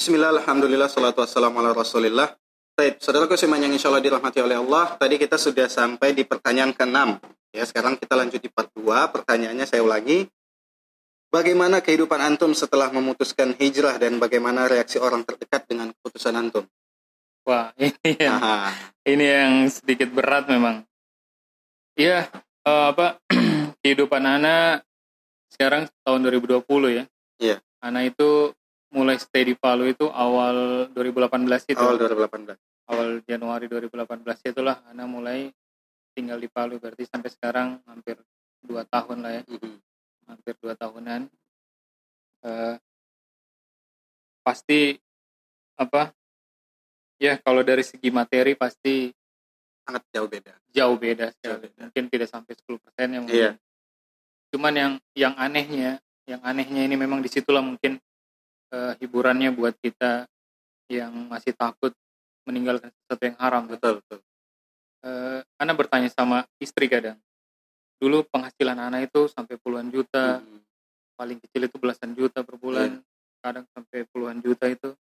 Bismillah, 0.00 0.32
Alhamdulillah, 0.32 0.88
salatu 0.88 1.20
wassalamu 1.20 1.60
ala 1.60 1.76
rasulillah. 1.76 2.32
Baik, 2.72 3.04
saudaraku 3.04 3.36
semuanya 3.36 3.68
yang 3.68 3.76
insya 3.76 3.92
Allah 3.92 4.00
dirahmati 4.00 4.40
oleh 4.40 4.56
Allah. 4.56 4.96
Tadi 4.96 5.20
kita 5.20 5.36
sudah 5.36 5.68
sampai 5.68 6.16
di 6.16 6.24
pertanyaan 6.24 6.72
ke-6. 6.72 7.20
Ya, 7.52 7.68
sekarang 7.68 8.00
kita 8.00 8.16
lanjut 8.16 8.40
di 8.40 8.48
part 8.48 8.72
2. 8.72 8.80
Pertanyaannya 9.12 9.68
saya 9.68 9.84
ulangi. 9.84 10.24
Bagaimana 11.28 11.84
kehidupan 11.84 12.16
antum 12.16 12.56
setelah 12.56 12.88
memutuskan 12.88 13.52
hijrah 13.60 14.00
dan 14.00 14.16
bagaimana 14.16 14.72
reaksi 14.72 14.96
orang 14.96 15.20
terdekat 15.20 15.68
dengan 15.68 15.92
keputusan 15.92 16.32
antum? 16.32 16.64
Wah, 17.44 17.68
ini 17.84 18.16
yang, 18.16 18.40
Aha. 18.40 18.72
ini 19.04 19.24
yang 19.28 19.52
sedikit 19.68 20.08
berat 20.16 20.48
memang. 20.48 20.80
Iya, 21.92 22.24
eh, 22.64 22.84
apa 22.88 23.20
kehidupan 23.84 24.24
Ana 24.24 24.80
sekarang 25.52 25.92
tahun 26.08 26.24
2020 26.24 26.64
ya. 26.88 27.04
Iya. 27.36 27.60
Ana 27.84 28.08
itu 28.08 28.56
mulai 28.90 29.16
stay 29.16 29.44
di 29.44 29.54
Palu 29.54 29.86
itu 29.86 30.06
awal 30.06 30.86
2018 30.90 31.46
itu. 31.68 31.78
Awal 31.78 31.96
2018. 31.96 32.58
awal 32.86 33.22
Januari 33.22 33.66
2018 33.66 34.50
itulah 34.50 34.82
Ana 34.84 35.06
mulai 35.06 35.46
tinggal 36.10 36.36
di 36.36 36.50
Palu 36.50 36.76
berarti 36.76 37.06
sampai 37.06 37.30
sekarang 37.30 37.78
hampir 37.86 38.18
dua 38.60 38.82
tahun 38.84 39.22
lah 39.22 39.32
ya 39.32 39.42
Mhm. 39.46 39.74
hampir 40.26 40.54
dua 40.58 40.74
tahunan 40.74 41.30
Eh, 42.40 42.76
pasti 44.40 44.96
apa 45.76 46.08
ya 47.16 47.36
kalau 47.36 47.60
dari 47.60 47.84
segi 47.84 48.08
materi 48.08 48.56
pasti 48.56 49.12
Sangat 49.80 50.08
jauh 50.08 50.24
beda. 50.24 50.52
jauh 50.70 50.96
beda 50.96 51.26
sekali. 51.30 51.44
Jauh 51.44 51.60
beda. 51.60 51.80
mungkin 51.84 52.04
tidak 52.08 52.28
sampai 52.28 52.52
10% 52.56 53.06
ya 53.06 53.18
mungkin. 53.20 53.36
Iya. 53.36 53.52
cuman 54.50 54.72
yang 54.74 54.92
yang 55.14 55.34
anehnya 55.36 56.00
yang 56.24 56.40
anehnya 56.40 56.82
ini 56.82 56.96
memang 56.96 57.20
di 57.20 57.28
situlah 57.28 57.60
mungkin 57.60 58.00
eh, 58.70 58.92
hiburannya 58.98 59.50
buat 59.50 59.74
kita 59.76 60.26
yang 60.90 61.12
masih 61.26 61.54
takut 61.54 61.94
meninggalkan 62.42 62.90
sesuatu 62.90 63.22
yang 63.22 63.38
haram 63.38 63.62
Betul, 63.66 64.02
betul. 64.02 64.18
eh, 65.00 65.40
Ana 65.56 65.72
bertanya 65.72 66.08
sama 66.08 66.42
istri 66.58 66.86
kadang. 66.86 67.18
Dulu 68.00 68.24
penghasilan 68.26 68.78
Ana 68.80 68.98
itu 69.00 69.28
sampai 69.28 69.56
puluhan 69.56 69.88
juta, 69.88 70.40
Mhm. 70.40 70.58
paling 71.14 71.38
kecil 71.38 71.68
itu 71.68 71.76
belasan 71.76 72.16
juta 72.16 72.40
per 72.40 72.56
bulan, 72.56 72.96
kadang 73.38 73.68
sampai 73.70 74.08
puluhan 74.08 74.40
juta 74.40 74.66
itu. 74.66 74.96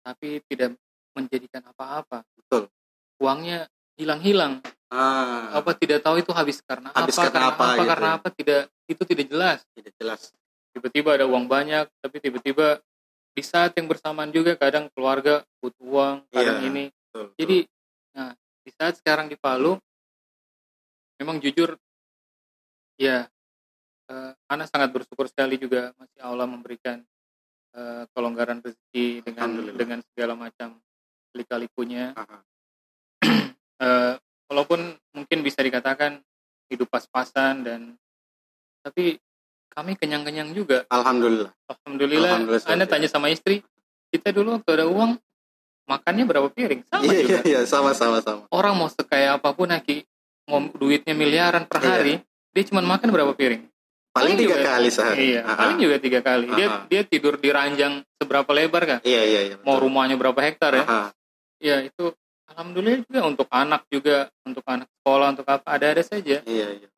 Tapi 0.00 0.38
tidak 0.46 0.78
menjadikan 1.12 1.64
apa-apa. 1.66 2.22
Betul. 2.36 2.70
Uangnya 3.18 3.66
hilang-hilang. 3.94 4.62
Ah, 4.90 5.58
Apa 5.58 5.74
tidak 5.74 6.02
tahu 6.02 6.22
itu 6.22 6.30
habis 6.30 6.62
karena 6.62 6.90
Habis 6.94 7.18
apa, 7.18 7.30
karena 7.30 7.48
apa, 7.50 7.64
gitu 7.74 7.82
karena 7.88 8.08
ya. 8.08 8.16
apa 8.18 8.28
tidak 8.30 8.60
itu 8.86 9.02
tidak 9.06 9.26
jelas. 9.26 9.58
tidak 9.74 9.92
jelas. 9.98 10.20
Tiba-tiba 10.74 11.14
ada 11.14 11.24
uang 11.30 11.46
banyak, 11.46 11.86
tapi 12.02 12.18
tiba-tiba 12.18 12.82
di 13.34 13.42
saat 13.46 13.74
yang 13.78 13.86
bersamaan 13.86 14.34
juga 14.34 14.58
kadang 14.58 14.90
keluarga 14.90 15.46
butuh 15.62 15.86
uang, 15.86 16.16
kadang 16.34 16.58
Iya. 16.62 16.68
ini 16.70 16.84
Betul, 16.90 17.30
betul. 17.30 17.38
Jadi, 17.38 17.58
nah 18.14 18.30
di 18.66 18.70
saat 18.74 18.94
sekarang 18.98 19.26
di 19.30 19.38
Palu, 19.38 19.78
memang 21.22 21.38
jujur, 21.38 21.78
ya, 22.98 23.30
eh, 24.10 24.32
Ana 24.50 24.66
sangat 24.66 24.90
bersyukur 24.90 25.30
sekali 25.30 25.54
juga 25.58 25.94
masih 25.94 26.20
Allah 26.22 26.46
memberikan 26.50 27.02
eh, 27.74 28.06
kelonggaran 28.14 28.62
rezeki 28.62 29.26
dengan 29.26 29.50
dengan 29.74 29.98
segala 30.10 30.38
macam 30.38 30.78
lika-likunya. 31.34 32.14
Eh, 33.74 34.14
walaupun 34.46 34.94
mungkin 35.12 35.42
bisa 35.42 35.58
dikatakan 35.58 36.22
hidup 36.70 36.86
pas-pasan 36.88 37.66
dan, 37.66 37.80
tapi 38.86 39.18
kami 39.74 39.92
kenyang-kenyang 39.94 40.50
juga. 40.50 40.86
Alhamdulillah. 40.88 41.50
Alhamdulillah. 41.66 42.30
Alhamdulillah, 42.30 42.70
Anda 42.70 42.86
tanya 42.86 43.06
sama 43.06 43.28
istri, 43.28 43.60
kita 44.08 44.30
dulu 44.30 44.56
waktu 44.56 44.70
ada 44.72 44.86
uang 44.86 45.18
makannya 45.84 46.24
berapa 46.24 46.48
piring? 46.48 46.86
Sama 46.86 47.02
Iya, 47.02 47.18
juga 47.20 47.38
iya, 47.40 47.40
iya, 47.44 47.60
sama-sama 47.64 48.18
sama. 48.18 48.46
orang 48.48 48.74
mau 48.74 48.88
sekaya 48.88 49.34
apa 49.34 49.50
pun 49.50 49.68
Aki 49.68 50.06
mau 50.46 50.60
duitnya 50.62 51.12
miliaran 51.12 51.64
per 51.64 51.78
Iya. 51.78 51.88
hari 51.90 52.14
dia 52.50 52.62
cuma 52.64 52.80
makan 52.80 53.08
berapa 53.10 53.32
piring 53.32 53.64
Paling 54.12 54.36
tiga 54.38 54.54
juga- 54.54 54.64
kali 54.70 54.88
sehari. 54.88 55.24
iya 55.26 55.40
Ah, 55.42 55.56
paling 55.58 55.78
juga 55.78 55.96
tiga 55.98 56.20
kali 56.20 56.46
dia 56.48 56.66
Ah, 56.66 56.74
ah. 56.74 56.82
dia 56.86 57.02
tidur 57.02 57.34
di 57.34 57.48
ranjang 57.48 58.00
seberapa 58.14 58.46
lebar 58.48 58.82
kan 58.86 58.98
Iya, 59.02 59.22
iya, 59.24 59.40
iya. 59.42 59.56
mau 59.60 59.74
rumahnya 59.76 60.14
berapa 60.14 60.36
hektar 60.38 60.72
ya 60.74 60.84
Ah, 60.84 60.92
ah. 60.94 61.08
ya 61.58 61.82
itu 61.82 62.12
alhamdulillah 62.46 63.02
juga 63.02 63.20
untuk 63.24 63.48
anak 63.50 63.82
juga 63.88 64.16
untuk 64.42 64.62
anak 64.64 64.86
sekolah 64.94 65.26
untuk 65.32 65.46
apa 65.46 65.66
ada 65.66 65.86
ada 65.90 66.02
saja 66.02 66.40
Iya, 66.40 66.66
iya. 66.76 66.88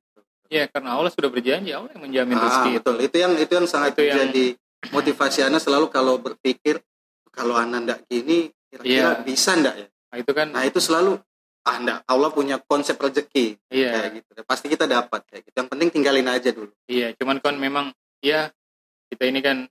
Ya 0.49 0.65
karena 0.67 0.91
Allah 0.93 1.09
sudah 1.09 1.27
berjanji 1.27 1.71
Allah 1.71 1.91
yang 1.91 2.03
menjamin 2.03 2.35
Ah, 2.35 2.43
rezeki 2.43 2.71
betul. 2.79 2.97
Itu 3.01 3.17
yang 3.17 3.33
itu 3.35 3.53
yang 3.53 3.67
sangat 3.67 3.91
Itu 3.93 4.03
yang- 4.03 4.19
jadi 4.25 4.47
motivasi 4.89 5.39
Anda 5.43 5.59
selalu 5.59 5.87
kalau 5.89 6.17
berpikir 6.17 6.81
kalau 7.29 7.55
Anda 7.55 7.81
ndak 7.81 8.07
gini 8.07 8.49
kira-kira 8.67 9.11
Iya. 9.13 9.23
bisa 9.23 9.55
ndak 9.55 9.75
ya? 9.77 9.87
nah 10.07 10.17
itu 10.17 10.31
kan 10.31 10.47
Nah, 10.49 10.63
itu 10.63 10.79
selalu 10.79 11.19
ah 11.63 11.77
ndak 11.77 11.99
Allah 12.05 12.31
punya 12.31 12.57
konsep 12.61 12.95
rezeki 12.95 13.59
iya 13.69 13.91
kayak 13.93 14.11
gitu. 14.17 14.31
Pasti 14.43 14.67
kita 14.67 14.85
dapat 14.85 15.27
kayak 15.27 15.43
gitu. 15.45 15.55
Yang 15.57 15.69
penting 15.69 15.89
tinggalin 15.91 16.27
aja 16.27 16.51
dulu. 16.51 16.71
iya 16.87 17.11
cuman 17.13 17.39
kan 17.39 17.55
memang 17.55 17.91
ya 18.21 18.49
kita 19.07 19.25
ini 19.25 19.41
kan 19.41 19.67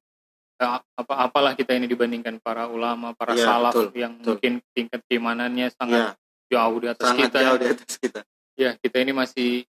eh, 0.56 0.70
apa 0.94 1.14
apalah 1.22 1.52
kita 1.52 1.72
ini 1.72 1.84
dibandingkan 1.86 2.40
para 2.40 2.68
ulama 2.68 3.12
para 3.12 3.32
Iya, 3.34 3.44
salaf 3.46 3.74
betul, 3.74 3.92
yang 3.94 4.16
betul. 4.16 4.28
mungkin 4.36 4.54
tingkat 4.72 5.02
keimanannya 5.06 5.68
sangat 5.70 6.16
Iya, 6.16 6.20
jauh 6.50 6.78
di 6.78 6.88
atas 6.90 7.04
sangat 7.06 7.28
kita 7.28 7.40
jauh 7.42 7.58
di 7.58 7.68
atas 7.70 7.94
kita. 7.98 8.20
ya 8.56 8.70
kita 8.74 8.98
ini 8.98 9.12
masih 9.12 9.68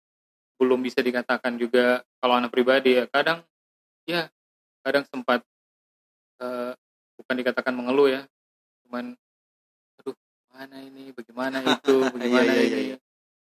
belum 0.57 0.81
bisa 0.81 1.01
dikatakan 1.05 1.57
juga 1.61 2.01
kalau 2.21 2.35
anak 2.41 2.51
pribadi 2.53 2.97
ya. 2.97 3.05
Kadang 3.09 3.45
ya 4.09 4.29
kadang 4.85 5.05
sempat 5.11 5.43
eh, 6.41 6.73
bukan 7.17 7.35
dikatakan 7.43 7.75
mengeluh 7.75 8.09
ya 8.13 8.23
cuman 8.87 9.17
aduh 10.01 10.17
mana 10.53 10.77
ini? 10.83 11.11
Bagaimana 11.13 11.59
itu? 11.65 11.97
Bagaimana 12.15 12.53
Iya, 12.53 12.63
iya, 12.63 12.65
ini? 12.65 12.83
iya. 12.95 12.97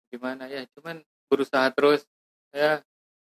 bagaimana 0.07 0.43
ya 0.51 0.61
cuman 0.77 0.95
berusaha 1.31 1.67
terus. 1.71 2.03
Ya 2.51 2.83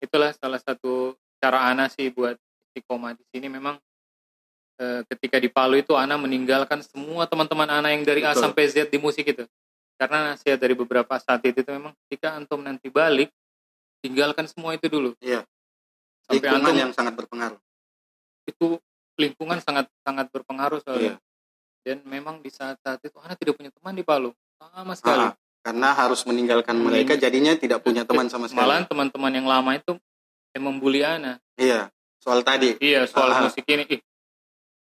itulah 0.01 0.33
salah 0.33 0.57
satu 0.57 1.13
cara 1.37 1.69
Ana 1.69 1.85
sih 1.87 2.09
buat 2.09 2.35
istiqomah 2.69 3.13
di 3.13 3.23
sini. 3.29 3.47
Memang 3.47 3.77
eh, 4.81 5.01
ketika 5.13 5.37
di 5.37 5.47
Palu 5.53 5.77
itu 5.79 5.93
Ana 5.93 6.17
meninggalkan 6.17 6.81
semua 6.81 7.29
teman-teman 7.29 7.69
Ana 7.69 7.93
yang 7.93 8.01
dari 8.01 8.25
A 8.25 8.33
Betul. 8.33 8.43
sampai 8.49 8.63
Z 8.69 8.89
di 8.89 8.97
musik 8.97 9.25
itu. 9.29 9.45
Karena 9.93 10.33
nasihat 10.33 10.57
dari 10.57 10.73
beberapa 10.73 11.13
saat 11.21 11.45
itu, 11.45 11.61
itu 11.61 11.69
memang 11.69 11.93
ketika 12.05 12.33
antum 12.33 12.59
nanti 12.65 12.89
balik 12.89 13.29
tinggalkan 14.03 14.45
semua 14.45 14.75
itu 14.75 14.85
dulu 14.85 15.15
Iya. 15.17 15.47
sampai 16.21 16.35
Lingkungan 16.41 16.59
antum 16.65 16.75
yang 16.77 16.91
sangat 16.91 17.13
berpengaruh. 17.15 17.59
itu 18.43 18.75
lingkungan 19.15 19.57
sangat 19.57 19.87
sangat 20.03 20.27
berpengaruh 20.29 20.83
soalnya 20.83 21.15
Iya. 21.15 21.15
dan 21.81 21.97
memang 22.03 22.39
di 22.39 22.49
saat-saat 22.49 22.99
itu 23.01 23.15
Ana 23.17 23.33
tidak 23.33 23.55
punya 23.55 23.71
teman 23.71 23.93
di 23.93 24.03
Palu 24.03 24.35
sama 24.57 24.93
sekali 24.93 25.23
Ah, 25.23 25.33
karena 25.61 25.89
harus 25.93 26.21
meninggalkan 26.23 26.75
mereka 26.75 27.15
jadinya 27.15 27.55
tidak 27.55 27.79
punya 27.79 28.03
teman 28.03 28.27
sama 28.27 28.45
sekali. 28.45 28.59
malahan 28.59 28.83
teman-teman 28.83 29.31
yang 29.31 29.47
lama 29.47 29.71
itu 29.73 29.95
yang 30.51 30.63
membuli 30.65 30.99
Ana 31.01 31.39
Iya, 31.55 31.87
soal 32.17 32.41
tadi. 32.41 32.75
iya 32.77 33.07
soal 33.07 33.31
Ah. 33.31 33.41
musik 33.41 33.63
ini 33.63 33.87
ih 33.89 34.01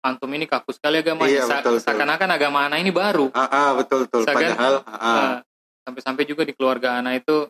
antum 0.01 0.29
ini 0.31 0.45
kaku 0.45 0.71
sekali 0.71 1.01
agama 1.01 1.25
Iya, 1.25 1.45
Sa- 1.45 1.61
betul, 1.61 1.77
seakan-akan 1.79 2.29
agama 2.31 2.59
Ana 2.63 2.77
ini 2.77 2.89
baru 2.89 3.29
Ah, 3.31 3.45
ah, 3.45 3.71
betul 3.75 4.05
betul. 4.05 4.25
Seakan- 4.25 4.41
Padahal 4.53 4.75
ah, 4.81 4.89
ah. 4.89 5.13
Nah, 5.15 5.37
sampai-sampai 5.85 6.25
juga 6.25 6.43
di 6.43 6.53
keluarga 6.53 6.97
Ana 6.97 7.13
itu 7.13 7.45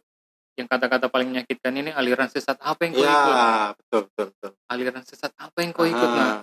yang 0.54 0.70
kata-kata 0.70 1.10
paling 1.10 1.34
menyakitkan 1.34 1.75
ini 1.75 1.91
aliran 1.91 2.31
sesat 2.31 2.54
apa 2.62 2.81
yang 2.87 2.92
kau 2.94 3.03
Iya, 3.03 3.10
ikut 3.10 3.34
betul 3.78 4.00
betul 4.06 4.26
betul. 4.31 4.50
aliran 4.70 5.03
sesat 5.03 5.32
apa 5.34 5.59
yang 5.60 5.70
kau 5.75 5.82
ikut 5.84 6.10
nah 6.15 6.22
Ah, 6.25 6.41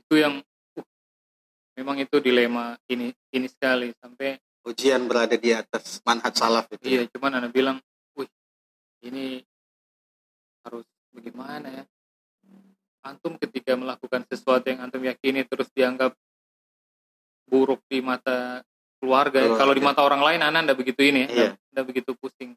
itu 0.00 0.14
yang 0.16 0.34
uh, 0.76 0.86
memang 1.76 1.96
itu 2.00 2.16
dilema 2.18 2.76
ini 2.88 3.12
ini 3.30 3.46
sekali 3.46 3.92
sampai 4.00 4.40
ujian 4.64 5.04
berada 5.04 5.36
di 5.36 5.52
atas 5.52 6.00
manhaj 6.02 6.32
salaf 6.32 6.64
itu. 6.72 6.84
iya 6.88 7.04
cuman 7.12 7.36
Ana 7.36 7.48
bilang 7.52 7.76
wih 8.16 8.28
ini 9.04 9.44
harus 10.64 10.88
bagaimana 11.12 11.68
ya 11.68 11.84
antum 13.04 13.36
ketika 13.36 13.76
melakukan 13.76 14.24
sesuatu 14.24 14.64
yang 14.72 14.80
antum 14.80 15.04
yakini 15.04 15.44
terus 15.44 15.68
dianggap 15.76 16.16
buruk 17.44 17.84
di 17.84 18.00
mata 18.00 18.64
keluarga, 18.96 19.36
ya. 19.36 19.52
Keluarga. 19.52 19.60
kalau 19.60 19.72
di 19.76 19.82
mata 19.84 20.00
orang 20.00 20.24
lain 20.24 20.40
Ana 20.40 20.64
ndak 20.64 20.80
begitu 20.80 21.04
ini 21.04 21.28
Iya. 21.28 21.52
ya 21.52 21.76
ndak 21.76 21.84
begitu 21.92 22.16
pusing 22.16 22.56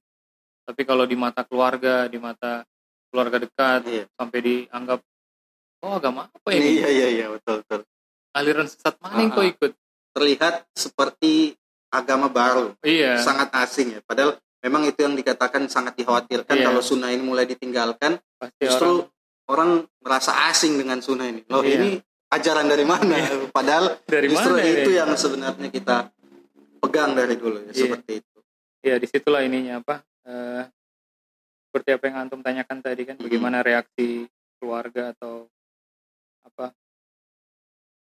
tapi 0.67 0.83
kalau 0.83 1.07
di 1.07 1.15
mata 1.15 1.47
keluarga 1.47 2.05
di 2.05 2.19
mata 2.19 2.67
keluarga 3.07 3.39
dekat 3.39 3.81
Iya. 3.87 4.03
sampai 4.13 4.39
dianggap 4.43 4.99
oh 5.79 5.93
agama 5.95 6.27
apa 6.27 6.49
ini 6.51 6.77
Iya 6.77 6.89
iya 6.91 7.07
iya 7.09 7.25
betul 7.31 7.63
betul. 7.63 7.81
aliran 8.35 8.67
sesat 8.67 8.99
mana 8.99 9.17
yang 9.17 9.31
kau 9.31 9.41
Ah. 9.41 9.47
ikut 9.47 9.71
Terlihat 10.11 10.65
seperti 10.73 11.53
agama 11.93 12.25
baru, 12.25 12.73
iya 12.81 13.21
sangat 13.21 13.53
asing 13.53 13.93
ya. 13.93 14.01
Padahal 14.01 14.33
memang 14.59 14.89
itu 14.89 14.97
yang 14.97 15.13
dikatakan 15.13 15.69
sangat 15.69 15.93
dikhawatirkan 15.93 16.57
Iya. 16.57 16.65
kalau 16.65 16.81
sunnah 16.81 17.13
ini 17.13 17.21
mulai 17.21 17.45
ditinggalkan, 17.45 18.17
pasti 18.33 18.65
justru 18.65 19.05
orang 19.45 19.85
orang, 19.85 19.85
merasa 20.01 20.49
asing 20.49 20.73
dengan 20.73 20.97
sunnah 20.99 21.29
ini. 21.29 21.45
Loh 21.45 21.61
Iya. 21.61 21.77
ini 21.77 21.89
ajaran 22.33 22.65
dari 22.65 22.81
mana? 22.81 23.13
Padahal 23.53 23.93
dari 24.09 24.25
justru 24.25 24.57
mana 24.57 24.65
itu 24.65 24.89
ini? 24.89 24.97
yang 24.97 25.11
sebenarnya 25.13 25.69
kita 25.69 25.95
pegang 26.81 27.13
dari 27.13 27.35
dulu 27.37 27.61
ya, 27.61 27.69
Iya. 27.69 27.81
seperti 27.85 28.11
itu. 28.17 28.37
ya 28.81 28.95
di 28.97 29.05
situlah 29.05 29.45
ininya 29.45 29.85
apa 29.85 30.01
eh, 30.27 30.63
seperti 31.67 31.89
apa 31.95 32.03
yang 32.07 32.17
antum 32.27 32.41
tanyakan 32.43 32.79
tadi 32.83 33.03
kan 33.07 33.15
bagaimana 33.19 33.63
reaksi 33.63 34.27
keluarga 34.57 35.13
atau 35.15 35.47
apa 36.43 36.71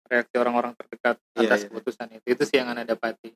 reaksi 0.09 0.35
orang-orang 0.41 0.73
terdekat 0.73 1.15
Iya, 1.37 1.39
atas 1.45 1.59
iya. 1.61 1.67
keputusan 1.69 2.07
itu 2.17 2.25
itu 2.33 2.43
sih 2.49 2.57
yang 2.57 2.73
anda 2.73 2.85
dapati 2.85 3.29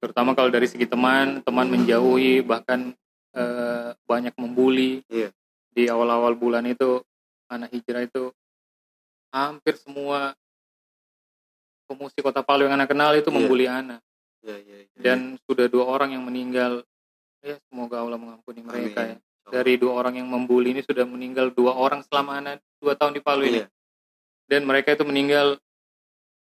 terutama 0.00 0.32
kalau 0.32 0.48
dari 0.48 0.64
segi 0.70 0.86
teman 0.88 1.44
teman 1.44 1.68
menjauhi 1.68 2.40
bahkan 2.44 2.96
eh, 3.36 3.90
banyak 4.08 4.32
membuli 4.40 5.04
Iya. 5.12 5.28
di 5.74 5.84
awal-awal 5.90 6.32
bulan 6.32 6.64
itu 6.64 7.04
anak 7.52 7.72
hijrah 7.76 8.04
itu 8.08 8.32
hampir 9.32 9.76
semua 9.76 10.32
pemusik 11.88 12.20
kota 12.24 12.40
Palu 12.44 12.68
yang 12.68 12.76
anak 12.80 12.88
kenal 12.92 13.12
itu 13.16 13.28
Iya. 13.28 13.36
membuli 13.36 13.66
anak 13.68 14.00
iya. 14.44 14.88
dan 14.96 15.36
sudah 15.44 15.68
dua 15.68 15.84
orang 15.88 16.16
yang 16.16 16.24
meninggal 16.24 16.84
ya 17.44 17.56
semoga 17.70 18.02
Allah 18.02 18.18
mengampuni 18.18 18.60
mereka 18.62 19.00
Amin. 19.06 19.16
ya 19.16 19.18
dari 19.48 19.80
dua 19.80 19.96
orang 19.96 20.20
yang 20.20 20.28
membuli 20.28 20.76
ini 20.76 20.84
sudah 20.84 21.08
meninggal 21.08 21.48
dua 21.56 21.72
orang 21.72 22.04
selama 22.04 22.36
anak 22.36 22.60
dua 22.82 22.92
tahun 22.94 23.16
di 23.16 23.22
Palu 23.24 23.48
ini 23.48 23.64
Iya. 23.64 23.66
dan 24.48 24.60
mereka 24.68 24.92
itu 24.92 25.04
meninggal 25.08 25.56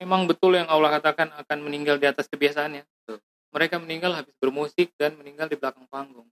memang 0.03 0.27
betul 0.27 0.59
yang 0.59 0.67
Allah 0.67 0.99
katakan 0.99 1.31
akan 1.39 1.59
meninggal 1.63 1.97
di 2.03 2.07
atas 2.11 2.27
kebiasaannya 2.27 2.83
Betul. 2.83 3.19
mereka 3.55 3.79
meninggal 3.79 4.13
habis 4.13 4.35
bermusik 4.43 4.91
dan 4.99 5.15
meninggal 5.15 5.47
di 5.47 5.57
belakang 5.57 5.87
panggung 5.87 6.27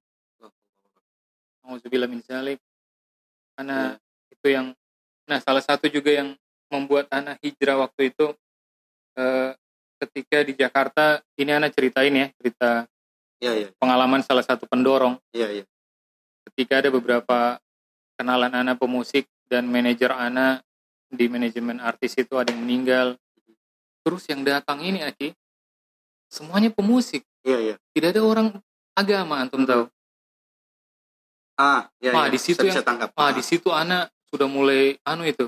Alhamdulillah 1.65 2.11
min 2.11 2.21
zalik 2.21 2.61
karena 3.57 3.97
itu 4.29 4.47
yang 4.53 4.77
nah 5.25 5.41
salah 5.41 5.65
satu 5.65 5.89
juga 5.89 6.13
yang 6.13 6.37
membuat 6.69 7.09
anak 7.09 7.41
hijrah 7.41 7.81
waktu 7.81 8.13
itu 8.13 8.35
eh, 9.17 9.57
ketika 10.05 10.45
di 10.45 10.53
Jakarta 10.59 11.23
ini 11.41 11.55
anak 11.55 11.73
ceritain 11.73 12.13
ya 12.13 12.27
cerita 12.37 12.85
Iya, 13.39 13.53
iya, 13.55 13.69
pengalaman 13.77 14.23
salah 14.23 14.41
satu 14.41 14.65
pendorong 14.65 15.19
iya, 15.31 15.51
iya. 15.51 15.65
ketika 16.49 16.81
ada 16.81 16.89
beberapa 16.89 17.59
kenalan 18.15 18.53
anak 18.55 18.79
pemusik 18.79 19.27
dan 19.45 19.67
manajer 19.67 20.11
anak 20.11 20.63
di 21.11 21.27
manajemen 21.29 21.79
artis 21.79 22.15
itu 22.15 22.35
ada 22.35 22.51
yang 22.51 22.63
meninggal 22.63 23.19
terus 24.01 24.25
yang 24.27 24.41
datang 24.43 24.81
ini 24.81 25.03
Aki 25.03 25.35
semuanya 26.29 26.71
pemusik 26.71 27.23
Iya, 27.45 27.59
iya. 27.61 27.75
tidak 27.93 28.17
ada 28.17 28.23
orang 28.25 28.49
agama 28.97 29.37
antum 29.39 29.67
tahu 29.67 29.85
Ah, 31.55 31.87
iya, 32.03 32.11
Ah, 32.11 32.27
iya. 32.27 32.35
di 32.35 32.39
situ 32.41 32.67
yang- 32.67 32.83
tangkap. 32.83 33.15
ah 33.15 33.31
di 33.31 33.39
situ 33.39 33.71
anak 33.71 34.11
sudah 34.27 34.51
mulai 34.51 34.99
anu 35.07 35.23
itu 35.23 35.47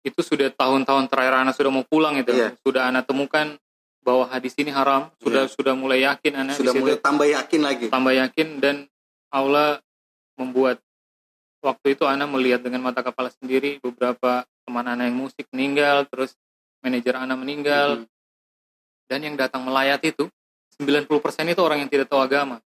itu 0.00 0.20
sudah 0.22 0.48
tahun-tahun 0.48 1.10
terakhir 1.10 1.44
anak 1.44 1.52
sudah 1.52 1.68
mau 1.68 1.84
pulang 1.84 2.16
itu 2.16 2.30
Iya. 2.32 2.54
sudah 2.62 2.88
anak 2.88 3.04
temukan 3.04 3.58
bahwa 4.06 4.30
hadis 4.30 4.54
ini 4.54 4.70
haram 4.70 5.10
sudah 5.18 5.44
Iya. 5.44 5.52
sudah 5.52 5.74
mulai 5.74 6.06
yakin 6.06 6.32
anak 6.36 6.54
Sudah 6.54 6.72
mulai 6.72 6.94
tambah 6.96 7.26
yakin 7.26 7.60
lagi. 7.60 7.86
tambah 7.90 8.14
yakin 8.14 8.48
dan 8.56 8.76
Allah 9.28 9.82
membuat 10.38 10.78
waktu 11.58 11.98
itu 11.98 12.06
anak 12.06 12.30
melihat 12.30 12.62
dengan 12.62 12.78
mata 12.80 13.02
kepala 13.02 13.26
sendiri 13.28 13.82
beberapa 13.82 14.46
teman 14.62 14.86
anak 14.86 15.10
yang 15.10 15.18
musik 15.18 15.42
meninggal 15.50 16.06
terus 16.06 16.38
manajer 16.78 17.18
anak 17.18 17.34
meninggal 17.34 17.88
Mhm. 17.98 18.06
dan 19.06 19.20
yang 19.20 19.34
datang 19.34 19.66
melayat 19.66 19.98
itu 20.00 20.30
90% 20.72 21.10
itu 21.48 21.58
orang 21.58 21.82
yang 21.82 21.90
tidak 21.90 22.06
tahu 22.06 22.22
agama 22.22 22.62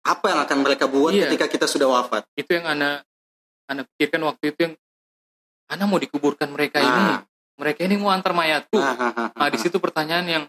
Apa 0.00 0.32
yang 0.32 0.40
akan 0.40 0.58
mereka 0.60 0.88
buat 0.88 1.12
Iya. 1.12 1.28
ketika 1.28 1.46
kita 1.46 1.66
sudah 1.68 1.86
wafat? 1.86 2.24
itu 2.34 2.50
yang 2.50 2.66
anak 2.66 3.06
anak 3.68 3.86
pikirkan 3.94 4.26
waktu 4.26 4.44
itu 4.50 4.60
yang 4.64 4.74
anak 5.68 5.86
mau 5.86 6.00
dikuburkan 6.00 6.48
mereka 6.48 6.80
ini 6.80 6.90
Nah, 6.90 7.22
mereka 7.60 7.84
ini 7.84 8.00
mau 8.00 8.08
antar 8.08 8.32
mayatku 8.32 8.72
nah, 8.80 8.96
nah, 8.96 9.12
nah, 9.12 9.28
nah 9.36 9.48
di 9.52 9.58
situ 9.60 9.76
pertanyaan 9.76 10.26
yang 10.26 10.44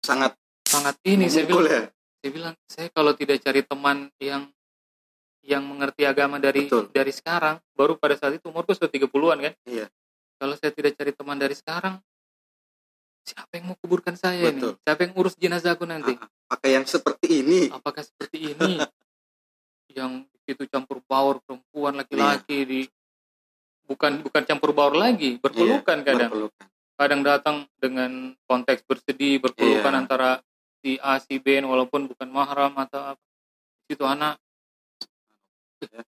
sangat 0.00 0.32
sangat 0.64 0.96
ini 1.04 1.28
saya 1.28 1.44
bilang 1.44 1.68
ya. 1.68 1.82
saya 2.20 2.30
bilang 2.32 2.54
saya 2.64 2.88
kalau 2.88 3.12
tidak 3.12 3.38
cari 3.44 3.60
teman 3.62 4.08
yang 4.16 4.48
yang 5.40 5.64
mengerti 5.64 6.04
agama 6.04 6.36
dari 6.36 6.68
Betul. 6.68 6.88
dari 6.92 7.12
sekarang 7.12 7.60
baru 7.72 7.96
pada 7.96 8.16
saat 8.16 8.36
itu 8.36 8.48
umurku 8.48 8.72
sudah 8.76 8.88
30-an 8.88 9.38
kan 9.40 9.54
Iya. 9.68 9.86
kalau 10.36 10.54
saya 10.56 10.72
tidak 10.72 10.96
cari 10.96 11.12
teman 11.12 11.36
dari 11.36 11.52
sekarang 11.56 12.00
siapa 13.24 13.52
yang 13.60 13.64
mau 13.72 13.76
kuburkan 13.76 14.16
saya 14.16 14.48
Betul. 14.52 14.76
ini 14.76 14.84
siapa 14.84 15.00
yang 15.04 15.12
urus 15.16 15.34
jenazahku 15.36 15.84
nanti 15.84 16.12
Ah, 16.16 16.24
ah. 16.24 16.28
Pakai 16.50 16.70
yang 16.74 16.82
seperti 16.82 17.46
ini. 17.46 17.60
apakah 17.70 18.02
seperti 18.02 18.56
ini 18.56 18.72
yang 19.98 20.24
itu 20.48 20.66
campur 20.66 20.98
baur 21.06 21.38
perempuan 21.44 21.94
laki-laki 21.94 22.64
Iya. 22.64 22.66
di 22.66 22.80
bukan 23.90 24.22
bukan 24.22 24.42
campur 24.44 24.70
baur 24.70 24.94
lagi 24.94 25.36
berpelukan 25.36 25.98
kadang 26.00 26.30
Berpelukan. 26.30 26.66
kadang 26.94 27.20
datang 27.20 27.56
dengan 27.76 28.10
konteks 28.44 28.86
bersedih 28.86 29.40
berpelukan 29.40 29.90
Iya. 29.90 29.98
antara 29.98 30.30
si 30.78 30.94
A 30.96 31.18
si 31.18 31.36
B 31.36 31.58
walaupun 31.60 32.06
bukan 32.06 32.28
mahram 32.28 32.70
atau 32.78 33.02
apa 33.10 33.22
situ 33.84 34.04
anak 34.04 34.38
Ya. 35.82 36.04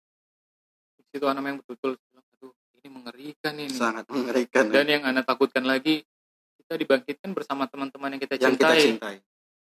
di 0.93 1.03
situ 1.09 1.25
anak 1.25 1.41
yang 1.43 1.59
betul-betul 1.59 1.94
aduh 2.12 2.53
ini 2.77 2.88
mengerikan 2.91 3.55
ini 3.55 3.71
Sangat 3.73 4.05
mengerikan. 4.06 4.67
dan 4.69 4.85
yang 4.85 5.03
anak 5.05 5.25
takutkan 5.25 5.62
lagi 5.62 6.03
kita 6.59 6.75
dibangkitkan 6.76 7.31
bersama 7.31 7.65
teman-teman 7.65 8.12
yang 8.12 8.21
kita 8.21 8.35
yang 8.37 8.53
kita 8.53 8.67
cintai 8.69 8.83
cintai. 8.85 9.17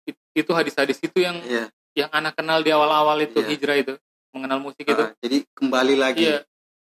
It- 0.03 0.23
itu 0.35 0.51
hadis-hadis 0.51 0.97
itu 0.99 1.15
yang 1.15 1.37
Iya. 1.39 1.69
yang 1.95 2.09
anak 2.11 2.35
kenal 2.35 2.59
di 2.59 2.69
awal-awal 2.69 3.21
itu 3.21 3.37
Iya. 3.37 3.47
hijrah 3.47 3.77
itu 3.77 3.93
mengenal 4.31 4.59
musik 4.59 4.81
itu 4.83 4.97
Ah, 4.99 5.13
jadi 5.19 5.45
kembali 5.53 5.95
lagi. 5.95 6.25
Iya. 6.27 6.41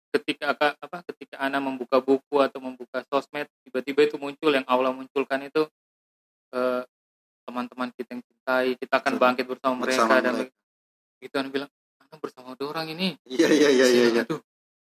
Ketika 0.09 0.57
apa 0.57 0.97
ketika 1.13 1.37
Ana 1.37 1.61
membuka 1.61 2.01
buku 2.01 2.41
atau 2.41 2.57
membuka 2.57 3.05
sosmed, 3.05 3.45
tiba-tiba 3.61 4.09
itu 4.09 4.15
muncul 4.17 4.49
yang 4.49 4.65
Allah 4.65 4.89
munculkan 4.89 5.45
itu 5.45 5.69
eh, 6.53 6.81
teman-teman 7.45 7.89
kita 7.93 8.17
yang 8.17 8.23
cintai, 8.25 8.77
kita 8.77 9.01
akan 9.01 9.13
bangkit 9.21 9.45
bersama 9.45 9.85
mereka 9.85 10.05
Bersama 10.05 10.21
dan 10.21 10.33
mereka. 10.37 10.53
itu 11.21 11.35
Ana 11.37 11.49
bilang, 11.49 11.69
Ana 12.01 12.15
bersama 12.17 12.49
dua 12.57 12.67
orang 12.73 12.87
ini. 12.93 13.17
Iya 13.29 13.49
iya 13.53 13.69
iya 13.69 13.87
iya. 13.89 14.05
iya. 14.17 14.23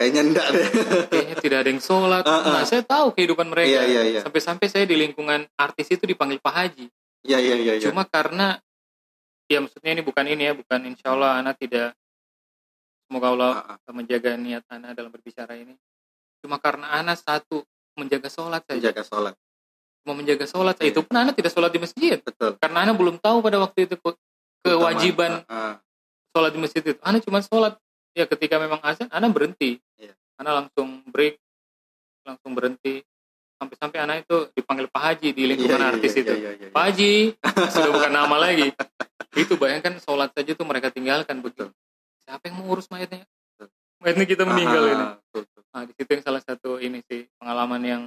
Kayaknya 0.00 0.22
enggak 0.32 0.46
deh. 0.50 0.68
kayaknya 1.12 1.36
tidak 1.38 1.58
ada 1.62 1.68
yang 1.70 1.82
sholat. 1.84 2.24
Ah, 2.26 2.32
ah. 2.42 2.52
Nah, 2.58 2.64
saya 2.66 2.82
tahu 2.82 3.14
kehidupan 3.14 3.46
mereka. 3.52 3.70
Iya 3.70 3.82
iya 3.86 4.02
iya. 4.08 4.20
Sampai-sampai 4.24 4.66
saya 4.66 4.84
di 4.88 4.96
lingkungan 4.98 5.46
artis 5.54 5.92
itu 5.94 6.04
dipanggil 6.08 6.42
Pak 6.42 6.54
Haji. 6.56 6.86
Iya 7.22 7.38
iya 7.38 7.56
iya. 7.60 7.72
iya. 7.78 7.84
Cuma 7.86 8.02
karena 8.08 8.58
ya 9.46 9.60
maksudnya 9.62 9.92
ini 9.92 10.02
bukan 10.02 10.24
ini 10.26 10.42
ya, 10.48 10.52
bukan 10.56 10.80
insya 10.88 11.12
Allah 11.14 11.38
Ana 11.38 11.52
tidak 11.54 11.92
semoga 13.12 13.28
Allah 13.28 13.52
Ah, 13.68 13.76
ah. 13.76 13.92
menjaga 13.92 14.32
niat 14.34 14.64
Ana 14.66 14.96
dalam 14.96 15.12
berbicara 15.12 15.52
ini. 15.52 15.76
Cuma 16.40 16.56
karena 16.56 16.88
Ana 16.90 17.12
satu 17.12 17.60
menjaga 17.92 18.26
sholat 18.26 18.64
saja, 18.64 18.80
menjaga 18.80 19.04
sholat. 19.04 19.34
mau 20.02 20.16
menjaga 20.16 20.48
sholat 20.48 20.80
Iya. 20.80 20.90
itu 20.90 21.00
pun 21.04 21.12
Ana 21.14 21.30
tidak 21.30 21.52
sholat 21.52 21.68
di 21.68 21.78
masjid 21.78 22.16
Betul. 22.18 22.56
karena 22.56 22.82
Ana 22.82 22.96
belum 22.96 23.20
tahu 23.20 23.38
pada 23.38 23.60
waktu 23.60 23.84
itu 23.84 23.94
ke- 23.94 24.18
kewajiban 24.64 25.44
ah. 25.46 25.76
sholat 26.32 26.50
di 26.50 26.58
masjid 26.58 26.80
itu. 26.82 26.96
Ana 26.98 27.20
cuma 27.20 27.38
sholat 27.38 27.76
ya 28.12 28.24
ketika 28.24 28.56
memang 28.56 28.80
azan 28.80 29.12
Ana 29.12 29.28
berhenti, 29.28 29.76
Iya. 29.94 30.16
Ana 30.40 30.56
langsung 30.58 31.04
break, 31.06 31.36
langsung 32.24 32.56
berhenti 32.56 33.04
sampai-sampai 33.60 33.98
Ana 34.00 34.18
itu 34.18 34.50
dipanggil 34.50 34.88
Pak 34.88 35.02
Haji 35.04 35.28
di 35.30 35.42
lingkungan 35.46 35.76
Iya, 35.76 35.84
iya, 35.84 35.92
artis 35.94 36.10
iya, 36.10 36.18
itu. 36.18 36.32
iya, 36.32 36.50
iya, 36.50 36.50
iya. 36.58 36.68
Pak 36.72 36.82
Haji 36.82 37.12
sudah 37.70 37.90
bukan 37.92 38.10
nama 38.10 38.36
lagi. 38.40 38.72
Itu 39.32 39.54
bayangkan 39.54 40.00
sholat 40.00 40.32
saja 40.32 40.50
tuh 40.52 40.66
mereka 40.66 40.90
tinggalkan 40.90 41.38
begitu. 41.38 41.70
Siapa 42.22 42.42
yang 42.48 42.56
mau 42.62 42.66
urus 42.72 42.86
mayatnya? 42.88 43.26
Betul. 43.54 43.68
Mayatnya 44.00 44.26
kita 44.26 44.42
meninggal 44.46 44.82
Ah, 44.82 44.92
ini. 44.92 45.04
betul, 45.18 45.42
betul. 45.46 45.62
Nah, 45.72 45.82
di 45.88 45.92
situ 45.96 46.10
yang 46.12 46.24
salah 46.24 46.42
satu 46.42 46.70
ini 46.78 46.98
sih 47.06 47.20
pengalaman 47.40 47.82
yang 47.82 48.02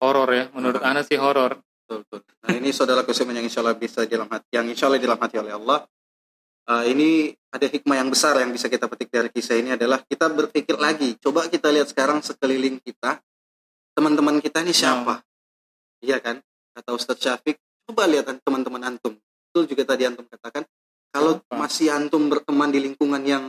horor 0.00 0.28
ya. 0.30 0.44
Menurut. 0.52 0.80
Ana 0.82 1.02
sih 1.02 1.16
horor. 1.18 1.58
Betul, 1.86 2.02
betul. 2.10 2.20
Nah 2.42 2.52
ini 2.58 2.74
saudara 2.74 3.06
kusiman 3.06 3.30
yang 3.38 3.46
insya 3.46 3.62
Allah 3.62 3.78
bisa 3.78 4.02
dalam 4.10 4.26
hati, 4.26 4.50
yang 4.50 4.66
insya 4.66 4.90
Allah 4.90 4.98
dalam 4.98 5.18
hati 5.22 5.36
oleh 5.38 5.54
Allah. 5.54 5.86
Uh, 6.66 6.82
ini 6.82 7.30
ada 7.54 7.62
hikmah 7.70 7.94
yang 8.02 8.10
besar 8.10 8.34
yang 8.42 8.50
bisa 8.50 8.66
kita 8.66 8.90
petik 8.90 9.06
dari 9.06 9.30
kisah 9.30 9.54
ini 9.54 9.78
adalah 9.78 10.02
kita 10.02 10.26
berpikir 10.26 10.74
lagi. 10.82 11.14
Coba 11.22 11.46
kita 11.46 11.70
lihat 11.70 11.86
sekarang 11.94 12.18
sekeliling 12.26 12.82
kita, 12.82 13.22
teman-teman 13.94 14.42
kita 14.42 14.66
ini 14.66 14.74
siapa? 14.74 15.22
Iya 16.02 16.18
kan? 16.18 16.42
Kata 16.74 16.90
Ustadz 16.90 17.22
Syafiq, 17.22 17.54
coba 17.86 18.10
lihat 18.10 18.26
teman-teman 18.42 18.82
antum. 18.82 19.14
Betul 19.14 19.70
juga 19.70 19.94
tadi 19.94 20.10
antum 20.10 20.26
katakan, 20.26 20.66
kalau 21.12 21.40
Siapa? 21.40 21.54
masih 21.56 21.88
antum 21.92 22.28
berteman 22.28 22.70
di 22.70 22.80
lingkungan 22.82 23.22
yang 23.24 23.44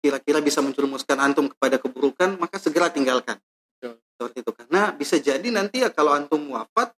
kira-kira 0.00 0.40
bisa 0.40 0.64
menjerumuskan 0.64 1.20
antum 1.20 1.48
kepada 1.52 1.76
keburukan, 1.76 2.40
maka 2.40 2.56
segera 2.56 2.88
tinggalkan. 2.88 3.36
Betul. 3.76 4.00
Seperti 4.16 4.36
itu. 4.40 4.52
Karena 4.56 4.82
bisa 4.96 5.16
jadi 5.20 5.48
nanti 5.52 5.84
ya 5.84 5.92
kalau 5.92 6.16
antum 6.16 6.40
wafat, 6.56 6.96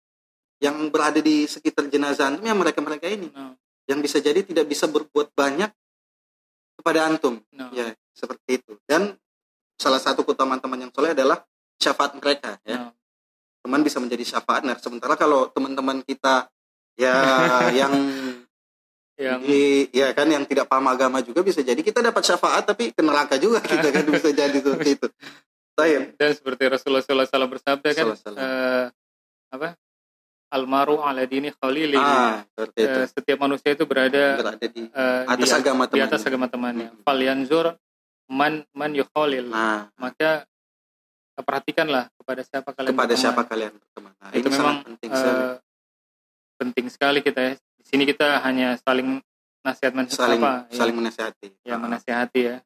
yang 0.61 0.93
berada 0.93 1.17
di 1.17 1.49
sekitar 1.49 1.89
jenazah 1.89 2.29
antum 2.29 2.45
ya 2.45 2.53
mereka-mereka 2.53 3.09
ini 3.09 3.33
Nah, 3.33 3.57
yang 3.89 3.99
bisa 3.99 4.21
jadi 4.21 4.45
tidak 4.45 4.69
bisa 4.69 4.85
berbuat 4.85 5.33
banyak 5.33 5.73
kepada 6.77 7.09
antum 7.09 7.41
nah, 7.51 7.73
ya 7.73 7.89
seperti 8.13 8.61
itu 8.61 8.77
dan 8.85 9.17
salah 9.75 9.97
satu 9.97 10.21
keutamaan 10.21 10.61
teman 10.61 10.85
yang 10.85 10.93
soleh 10.93 11.17
adalah 11.17 11.41
syafaat 11.81 12.13
mereka 12.13 12.61
ya 12.61 12.87
nah. 12.87 12.93
teman 13.65 13.81
bisa 13.81 13.97
menjadi 13.97 14.37
syafaat 14.37 14.61
nah 14.63 14.77
sementara 14.77 15.17
kalau 15.17 15.49
teman-teman 15.49 16.05
kita 16.05 16.45
ya 16.93 17.17
yang 17.81 17.91
Yang 19.21 19.39
di, 19.45 19.61
ya 19.93 20.09
kan 20.17 20.25
yang 20.25 20.43
tidak 20.49 20.65
paham 20.65 20.89
agama 20.89 21.21
juga 21.21 21.45
bisa 21.45 21.61
jadi 21.61 21.77
kita 21.77 22.01
dapat 22.01 22.25
syafaat 22.25 22.65
tapi 22.65 22.89
ke 22.89 23.01
neraka 23.05 23.37
juga 23.37 23.61
kita 23.71 23.93
kan 23.93 24.05
bisa 24.09 24.33
jadi 24.33 24.57
seperti 24.57 24.97
itu 24.97 25.07
saya 25.77 26.09
dan 26.17 26.31
seperti 26.33 26.63
Rasulullah 26.67 27.05
SAW 27.05 27.47
bersabda 27.47 27.89
kan, 27.93 28.05
eh, 28.17 28.85
apa? 29.53 29.77
Almaru 30.51 30.99
ala 30.99 31.23
dini 31.23 31.47
khalili. 31.55 31.95
ah 31.95 32.43
seperti 32.43 32.79
itu 32.83 32.99
Eh, 32.99 33.07
setiap 33.07 33.37
manusia 33.39 33.71
itu 33.71 33.87
berada 33.87 34.35
berada 34.35 34.65
di 34.67 34.83
eh, 34.83 35.23
atas 35.23 35.47
di, 35.47 35.55
agama 35.55 35.83
di 35.87 35.99
atas 36.03 36.19
temannya 36.19 36.27
agama 36.27 36.47
temannya. 36.51 36.87
Hmm. 36.91 37.01
Falyanzur 37.07 37.65
man 38.27 38.67
man 38.75 38.91
yukhalil. 38.91 39.47
nah 39.47 39.87
Maka 39.95 40.43
perhatikanlah 41.39 42.11
kepada 42.19 42.41
siapa 42.43 42.69
kalian 42.75 42.91
kepada 42.93 43.13
berteman. 43.15 43.23
siapa 43.23 43.41
kalian 43.47 43.73
berteman. 43.79 44.11
Nah, 44.19 44.29
itu 44.35 44.47
ini 44.51 44.57
memang 44.59 44.77
penting 44.85 45.11
sekali. 45.15 45.39
eh, 45.39 45.55
penting 46.59 46.85
sekali 46.91 47.19
kita 47.23 47.41
ya. 47.41 47.53
Di 47.81 47.87
sini 47.89 48.03
kita 48.05 48.45
hanya 48.45 48.77
saling 48.77 49.17
nasihat 49.65 49.93
men- 49.97 50.09
saling 50.09 50.41
apa, 50.41 50.69
ya, 50.69 50.77
saling 50.77 50.95
menasihati. 50.95 51.47
ya, 51.65 51.73
Ah, 51.75 51.79
menasihati 51.81 52.41
ya. 52.45 52.57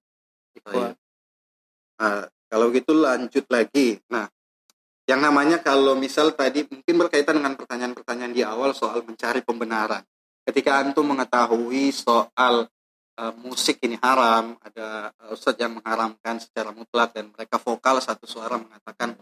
Ikhwah. 0.59 0.91
Nah, 1.95 2.27
kalau 2.51 2.67
gitu 2.75 2.91
lanjut 2.95 3.47
lagi. 3.47 3.99
Nah, 4.11 4.27
yang 5.07 5.23
namanya 5.23 5.63
kalau 5.63 5.95
misal 5.95 6.35
tadi 6.35 6.67
mungkin 6.67 6.95
berkaitan 6.99 7.39
dengan 7.39 7.55
pertanyaan-pertanyaan 7.55 8.33
di 8.35 8.43
awal 8.43 8.75
soal 8.75 9.03
mencari 9.05 9.39
pembenaran. 9.45 10.03
Ketika 10.45 10.77
antum 10.83 11.09
mengetahui 11.09 11.89
soal 11.95 12.67
eh, 13.15 13.33
musik 13.39 13.79
ini 13.81 13.95
haram, 14.03 14.59
ada 14.59 15.09
uh, 15.23 15.33
ustadz 15.33 15.61
yang 15.63 15.79
mengharamkan 15.79 16.37
secara 16.43 16.75
mutlak 16.75 17.15
dan 17.15 17.31
mereka 17.31 17.55
vokal 17.57 17.97
satu 18.03 18.27
suara 18.27 18.59
mengatakan 18.59 19.15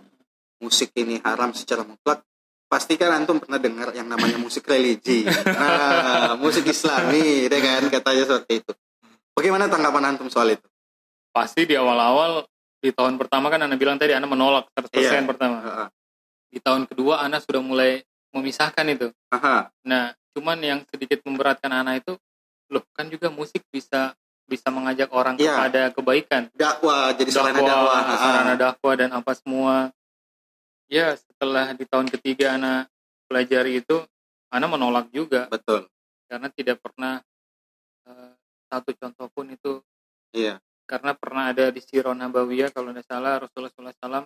musik 0.60 0.92
ini 0.98 1.22
haram 1.22 1.54
secara 1.54 1.86
mutlak. 1.86 2.26
Pastikan 2.74 3.14
antum 3.14 3.38
pernah 3.38 3.62
dengar 3.62 3.94
yang 3.94 4.10
namanya 4.10 4.42
musik 4.42 4.66
religi. 4.66 5.30
Nah, 5.30 6.34
musik 6.42 6.66
Islami, 6.66 7.46
ya 7.46 7.60
kan 7.62 7.86
katanya 7.86 8.26
seperti 8.26 8.66
itu. 8.66 8.74
Bagaimana 9.38 9.70
tanggapan 9.70 10.10
antum 10.10 10.26
soal 10.26 10.58
itu? 10.58 10.66
Pasti 11.30 11.70
di 11.70 11.78
awal-awal 11.78 12.42
di 12.82 12.90
tahun 12.90 13.22
pertama 13.22 13.54
kan 13.54 13.62
Anda 13.62 13.78
bilang 13.78 14.02
tadi 14.02 14.18
Anda 14.18 14.26
menolak 14.26 14.74
100% 14.74 14.90
Iya. 14.90 15.22
pertama. 15.22 15.58
Heeh. 15.62 15.88
Di 16.50 16.60
tahun 16.66 16.90
kedua 16.90 17.22
Anda 17.22 17.38
sudah 17.38 17.62
mulai 17.62 18.02
memisahkan 18.34 18.86
itu. 18.90 19.14
Aha. 19.30 19.70
Nah, 19.86 20.18
cuman 20.34 20.58
yang 20.58 20.80
sedikit 20.90 21.22
memberatkan 21.30 21.70
anak 21.70 22.02
itu, 22.02 22.18
loh 22.74 22.82
kan 22.98 23.06
juga 23.06 23.30
musik 23.30 23.62
bisa 23.70 24.18
bisa 24.50 24.74
mengajak 24.74 25.14
orang 25.14 25.38
Iya. 25.38 25.62
kepada 25.62 25.82
kebaikan. 25.94 26.42
dakwah 26.58 27.14
jadi 27.14 27.30
sarana 27.30 27.62
dakwah, 27.62 27.70
dakwah, 27.70 28.02
Ah, 28.02 28.18
sarana 28.18 28.56
dakwah 28.58 28.94
dan 28.98 29.10
apa 29.14 29.32
semua. 29.38 29.94
Ya, 30.92 31.14
setelah 31.44 31.76
di 31.76 31.84
tahun 31.84 32.08
ketiga 32.08 32.56
anak 32.56 32.88
pelajari 33.28 33.84
itu, 33.84 34.00
anak 34.48 34.70
menolak 34.72 35.12
juga. 35.12 35.52
Betul. 35.52 35.92
Karena 36.32 36.48
tidak 36.48 36.80
pernah 36.80 37.20
eh, 38.08 38.32
satu 38.72 38.96
contoh 38.96 39.28
pun 39.28 39.52
itu. 39.52 39.84
Iya. 40.32 40.64
Karena 40.88 41.12
pernah 41.20 41.52
ada 41.52 41.68
di 41.68 41.84
Sirah 41.84 42.16
Nabawiyah 42.16 42.72
kalau 42.72 42.96
tidak 42.96 43.08
salah 43.08 43.44
Rasulullah 43.44 43.92
SAW 43.92 44.24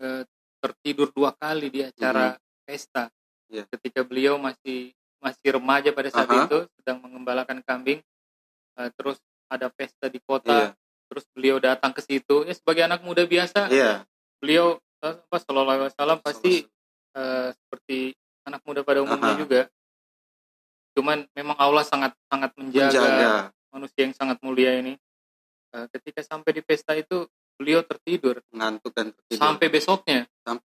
eh, 0.00 0.22
tertidur 0.56 1.12
dua 1.12 1.36
kali 1.36 1.68
di 1.68 1.84
acara 1.84 2.32
pesta. 2.64 3.12
Iya. 3.46 3.62
ketika 3.70 4.02
beliau 4.02 4.42
masih 4.42 4.90
masih 5.22 5.54
remaja 5.54 5.94
pada 5.94 6.10
saat 6.10 6.26
Aha. 6.26 6.50
itu 6.50 6.66
sedang 6.74 6.98
mengembalakan 6.98 7.62
kambing 7.62 8.02
Eh, 8.76 8.90
terus 8.92 9.16
ada 9.48 9.72
pesta 9.72 10.12
di 10.12 10.20
kota 10.20 10.76
terus 11.08 11.24
beliau 11.32 11.56
datang 11.56 11.96
ke 11.96 12.04
situ. 12.04 12.44
Ya 12.44 12.52
sebagai 12.52 12.84
anak 12.84 13.00
muda 13.00 13.24
biasa. 13.24 13.72
Iya. 13.72 14.04
Beliau 14.42 14.76
apa 15.14 15.36
Sallallahu 15.38 15.76
Alaihi 15.78 15.90
Wasallam 15.94 16.18
pasti 16.24 16.52
eh, 17.14 17.48
seperti 17.54 17.98
anak 18.46 18.62
muda 18.66 18.80
pada 18.82 19.02
umumnya 19.02 19.34
Aha. 19.34 19.40
juga. 19.40 19.60
Cuman 20.96 21.28
memang 21.36 21.56
Allah 21.60 21.84
sangat 21.84 22.16
sangat 22.26 22.50
menjaga, 22.56 22.88
menjaga. 22.96 23.30
manusia 23.70 24.00
yang 24.08 24.16
sangat 24.16 24.38
mulia 24.40 24.80
ini. 24.80 24.96
Eh, 25.76 25.86
ketika 25.92 26.24
sampai 26.24 26.56
di 26.56 26.62
pesta 26.64 26.96
itu 26.96 27.28
beliau 27.56 27.84
tertidur. 27.84 28.40
Ngantuk 28.52 28.92
dan 28.96 29.12
tertidur. 29.12 29.40
Sampai 29.40 29.66
besoknya. 29.68 30.24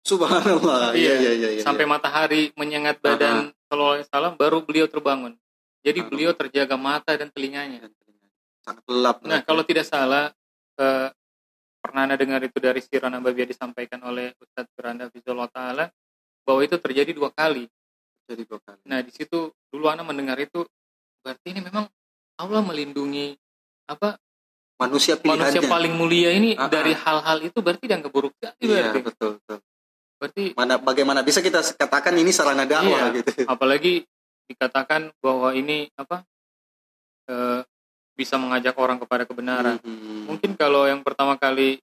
Subhanallah. 0.06 0.94
Iya 0.96 1.14
Iya, 1.14 1.14
iya 1.20 1.32
iya 1.36 1.50
iya. 1.60 1.62
sampai 1.66 1.86
matahari 1.86 2.54
menyengat 2.56 3.02
badan 3.02 3.52
Sallallahu 3.70 3.96
Alaihi 4.02 4.08
Wasallam 4.10 4.34
baru 4.38 4.58
beliau 4.66 4.88
terbangun. 4.90 5.34
Jadi 5.86 6.02
Subhanallah. 6.02 6.10
beliau 6.10 6.32
terjaga 6.34 6.76
mata 6.78 7.12
dan 7.14 7.30
telinganya. 7.30 7.86
Dan 7.86 7.92
sangat 8.66 8.82
gelap 8.90 9.22
Nah, 9.22 9.46
kalau 9.46 9.62
tidak 9.62 9.86
salah, 9.86 10.34
eh, 10.82 11.10
pernah 11.86 12.10
Anda 12.10 12.18
dengar 12.18 12.42
itu 12.42 12.58
dari 12.58 12.82
Sirah 12.82 13.14
Nabawiyah 13.14 13.46
disampaikan 13.46 14.02
oleh 14.02 14.34
Ustadz 14.42 14.74
Beranda 14.74 15.06
Fizullah 15.14 15.46
Ta'ala, 15.54 15.86
bahwa 16.42 16.60
itu 16.66 16.82
terjadi 16.82 17.14
dua 17.14 17.30
kali. 17.30 17.70
jadi 18.26 18.42
dua 18.42 18.58
kali 18.58 18.82
Nah, 18.90 19.06
di 19.06 19.14
situ 19.14 19.54
dulu 19.70 19.86
Anda 19.86 20.02
mendengar 20.02 20.42
itu, 20.42 20.66
berarti 21.22 21.54
ini 21.54 21.62
memang 21.62 21.86
Allah 22.42 22.62
melindungi 22.66 23.38
apa 23.86 24.18
manusia 24.82 25.14
manusia 25.22 25.62
pilihannya 25.62 25.70
paling 25.70 25.94
mulia 25.94 26.34
ini 26.34 26.58
Ah, 26.58 26.66
ah. 26.66 26.70
dari 26.74 26.92
hal-hal 26.92 27.38
itu 27.46 27.58
berarti 27.62 27.86
buruk 28.10 28.34
sekali 28.36 28.58
iya 28.66 28.90
berarti. 28.92 29.00
betul 29.06 29.32
betul 29.40 29.60
Berarti 30.16 30.44
mana 30.58 30.76
bagaimana 30.82 31.22
bisa 31.22 31.40
kita 31.40 31.62
katakan 31.78 32.18
ini 32.18 32.34
sarana 32.34 32.66
dakwah 32.66 33.14
Iya. 33.14 33.22
gitu 33.22 33.46
apalagi 33.46 34.04
dikatakan 34.50 35.14
bahwa 35.22 35.54
ini 35.54 35.88
apa 35.96 36.26
eh, 37.30 37.62
bisa 38.16 38.36
mengajak 38.36 38.74
orang 38.76 38.98
kepada 38.98 39.24
kebenaran. 39.24 39.78
Mhm. 39.78 40.26
mungkin 40.26 40.52
kalau 40.54 40.84
yang 40.84 41.00
pertama 41.00 41.36
kali 41.36 41.78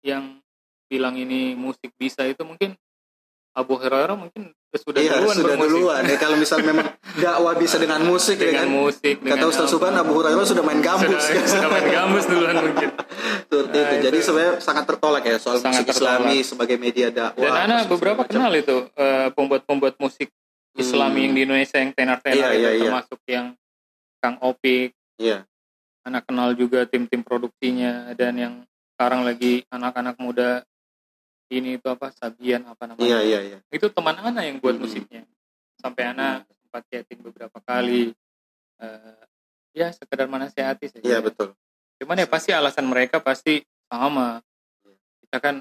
yang 0.00 0.38
bilang 0.86 1.14
ini 1.14 1.52
musik 1.52 1.92
bisa 1.92 2.24
itu 2.24 2.40
mungkin 2.42 2.72
Abu 3.50 3.74
Hurairah 3.74 4.14
mungkin 4.14 4.54
sudah 4.70 5.00
iya 5.00 5.18
duluan 5.18 5.34
sudah 5.34 5.52
bermusik. 5.52 5.72
duluan 5.74 6.02
ya 6.04 6.16
kalau 6.16 6.36
misal 6.36 6.58
memang 6.60 6.86
dakwah 7.18 7.54
bisa 7.54 7.76
dengan 7.76 8.00
musik 8.02 8.36
ya 8.36 8.54
dengan 8.54 8.64
kan 8.64 8.78
musik 8.78 9.16
kata 9.18 9.44
Ustaz. 9.44 9.66
Subhan 9.66 9.92
Abu 9.92 10.14
Hurairah 10.14 10.46
sudah 10.46 10.62
main 10.62 10.78
gambus 10.78 11.18
sudah, 11.18 11.42
sudah 11.44 11.68
main 11.68 11.88
gambus 11.96 12.24
duluan 12.24 12.54
mungkin 12.62 12.88
seperti 13.44 13.74
Nah, 13.74 13.90
itu 13.90 13.94
jadi 14.00 14.14
itu. 14.14 14.24
sebenarnya 14.24 14.54
sangat 14.60 14.84
tertolak 14.86 15.22
ya 15.22 15.36
soal 15.36 15.58
Sangat 15.58 15.82
musik 15.82 15.92
Islami 15.92 16.36
sebagai 16.40 16.76
media 16.76 17.08
dakwah 17.10 17.50
dan 17.50 17.66
Ana 17.66 17.76
musik 17.80 17.90
beberapa 17.90 18.20
macam. 18.22 18.30
kenal 18.30 18.52
itu 18.54 18.76
eh, 18.94 19.28
pembuat-pembuat 19.28 19.94
musik 19.98 20.28
Islami 20.72 21.10
Hmm. 21.12 21.24
yang 21.24 21.34
di 21.34 21.40
Indonesia 21.42 21.76
yang 21.76 21.90
tenar-tenar 21.90 22.36
Iya, 22.38 22.48
itu 22.48 22.60
iya, 22.60 22.70
iya. 22.70 22.82
termasuk 22.86 23.20
yang 23.26 23.46
Kang 24.16 24.36
Opik 24.40 24.94
iya. 25.18 25.44
Anak 26.02 26.24
kenal 26.24 26.56
juga 26.56 26.88
tim-tim 26.88 27.20
produksinya 27.20 28.16
dan 28.16 28.32
yang 28.34 28.54
sekarang 28.96 29.22
lagi 29.22 29.66
anak-anak 29.68 30.16
muda 30.16 30.64
ini 31.48 31.76
itu 31.76 31.84
apa 31.88 32.08
Sabian 32.12 32.64
apa 32.64 32.88
namanya. 32.88 33.04
Iya 33.04 33.18
iya 33.20 33.40
iya. 33.44 33.58
Itu 33.68 33.92
teman 33.92 34.16
Ana 34.16 34.44
yang 34.44 34.56
buat 34.60 34.76
Hmm. 34.76 34.88
musiknya? 34.88 35.22
Sampai 35.76 36.08
Ana 36.08 36.44
sempat 36.48 36.84
chatting 36.88 37.20
beberapa 37.20 37.60
kali. 37.60 38.12
Eh, 38.78 39.22
ya 39.76 39.92
sekedar 39.92 40.28
menasehati 40.30 40.88
saja. 40.88 41.04
Iya 41.04 41.18
betul. 41.20 41.52
Cuman 42.00 42.20
ya 42.20 42.26
pasti 42.30 42.50
alasan 42.54 42.88
mereka 42.88 43.20
pasti 43.20 43.60
sama. 43.90 44.40
Kita 45.24 45.40
kan 45.40 45.60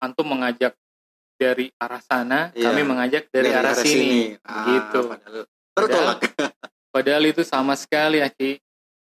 antum 0.00 0.24
mengajak 0.28 0.72
dari 1.36 1.68
arah 1.76 2.00
sana 2.00 2.48
Iya. 2.56 2.72
kami 2.72 2.80
mengajak 2.84 3.28
dari, 3.28 3.52
arah, 3.52 3.76
sini, 3.76 4.40
Ah, 4.40 4.64
gitu. 4.72 5.04
padahal 5.04 6.16
padahal 6.88 7.24
itu 7.28 7.44
sama 7.44 7.76
sekali 7.76 8.24
Aki 8.24 8.56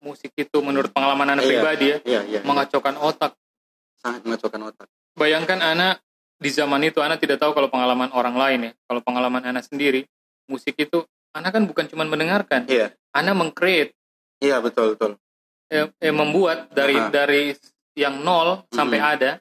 musik 0.03 0.35
itu 0.35 0.57
menurut 0.59 0.91
pengalaman 0.91 1.33
anak 1.33 1.47
Iya. 1.47 1.51
pribadi 1.55 1.85
ya 1.87 1.97
iya 2.03 2.21
iya 2.27 2.39
mengacaukan 2.43 2.99
otak. 2.99 3.33
Sangat 3.97 4.27
mengacaukan 4.27 4.61
otak. 4.67 4.87
Bayangkan 5.15 5.63
anak 5.63 6.03
di 6.35 6.51
zaman 6.51 6.83
itu 6.83 6.99
anak 6.99 7.23
tidak 7.23 7.39
tahu 7.39 7.55
kalau 7.55 7.71
pengalaman 7.71 8.11
orang 8.11 8.35
lain 8.35 8.59
ya. 8.67 8.71
Kalau 8.83 8.99
pengalaman 8.99 9.39
anak 9.41 9.63
sendiri 9.63 10.03
musik 10.45 10.75
itu 10.75 11.07
anak 11.31 11.55
kan 11.55 11.63
bukan 11.63 11.87
cuma 11.87 12.03
mendengarkan. 12.03 12.67
Iya. 12.67 12.91
Anak 13.15 13.33
mengcreate. 13.39 13.95
Iya 14.43 14.59
betul 14.59 14.99
betul. 14.99 15.15
Eh, 15.71 15.87
eh, 15.89 16.11
membuat 16.13 16.67
dari 16.69 16.99
Aha. 16.99 17.09
dari 17.09 17.55
yang 17.95 18.19
nol 18.19 18.67
sampai 18.69 18.99
Mhm. 18.99 19.07
ada. 19.07 19.31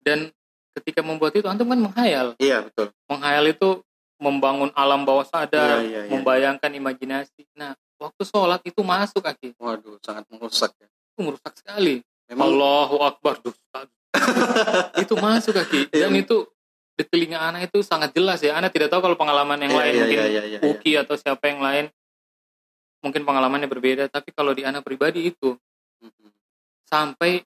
Dan 0.00 0.32
ketika 0.74 1.04
membuat 1.04 1.36
itu 1.36 1.46
antum 1.46 1.68
kan 1.68 1.78
menghayal. 1.78 2.34
Iya 2.40 2.66
betul. 2.66 2.90
Menghayal 3.06 3.46
itu 3.46 3.84
membangun 4.20 4.68
alam 4.76 5.04
bawah 5.04 5.24
sadar 5.24 5.80
Iya, 5.80 5.86
iya, 5.86 6.00
iya. 6.04 6.10
membayangkan 6.12 6.70
imajinasi. 6.72 7.46
Nah 7.56 7.72
waktu 8.00 8.22
sholat 8.24 8.60
itu 8.64 8.80
masuk 8.80 9.20
aki 9.22 9.52
waduh 9.54 10.00
sangat 10.00 10.24
merusak 10.28 10.72
ya 10.74 10.88
itu 10.88 11.20
merusak 11.20 11.52
sekali 11.54 12.00
memang 12.26 12.48
Allahu 12.48 12.96
Akbar 13.00 13.36
dusta 13.38 13.84
itu 15.02 15.14
masuk 15.14 15.52
kaki 15.54 15.92
dan 15.92 16.10
Iya. 16.10 16.24
itu 16.24 16.36
di 16.96 17.04
telinga 17.04 17.38
anak 17.38 17.68
itu 17.68 17.80
sangat 17.80 18.10
jelas 18.10 18.40
ya 18.40 18.52
anak 18.54 18.70
tidak 18.70 18.88
tahu 18.88 19.00
kalau 19.02 19.14
pengalaman 19.14 19.56
yang 19.58 19.72
Iya, 19.72 19.78
lain 19.78 19.92
iya, 19.92 20.00
mungkin 20.00 20.18
iya, 20.18 20.26
iya, 20.26 20.42
iya. 20.48 20.58
Uki 20.62 20.92
atau 20.96 21.14
siapa 21.14 21.44
yang 21.46 21.60
lain 21.60 21.84
mungkin 23.00 23.22
pengalamannya 23.22 23.64
berbeda 23.66 24.08
tapi 24.08 24.28
kalau 24.30 24.50
di 24.50 24.62
anak 24.62 24.80
pribadi 24.80 25.24
itu 25.26 25.56
Mhm. 26.00 26.28
sampai 26.84 27.44